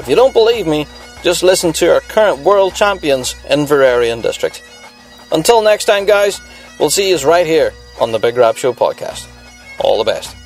[0.00, 0.88] If you don't believe me,
[1.26, 4.62] just listen to our current world champions Inveraray and District.
[5.32, 6.40] Until next time, guys,
[6.78, 9.26] we'll see you right here on the Big Rab Show podcast.
[9.80, 10.36] All the best.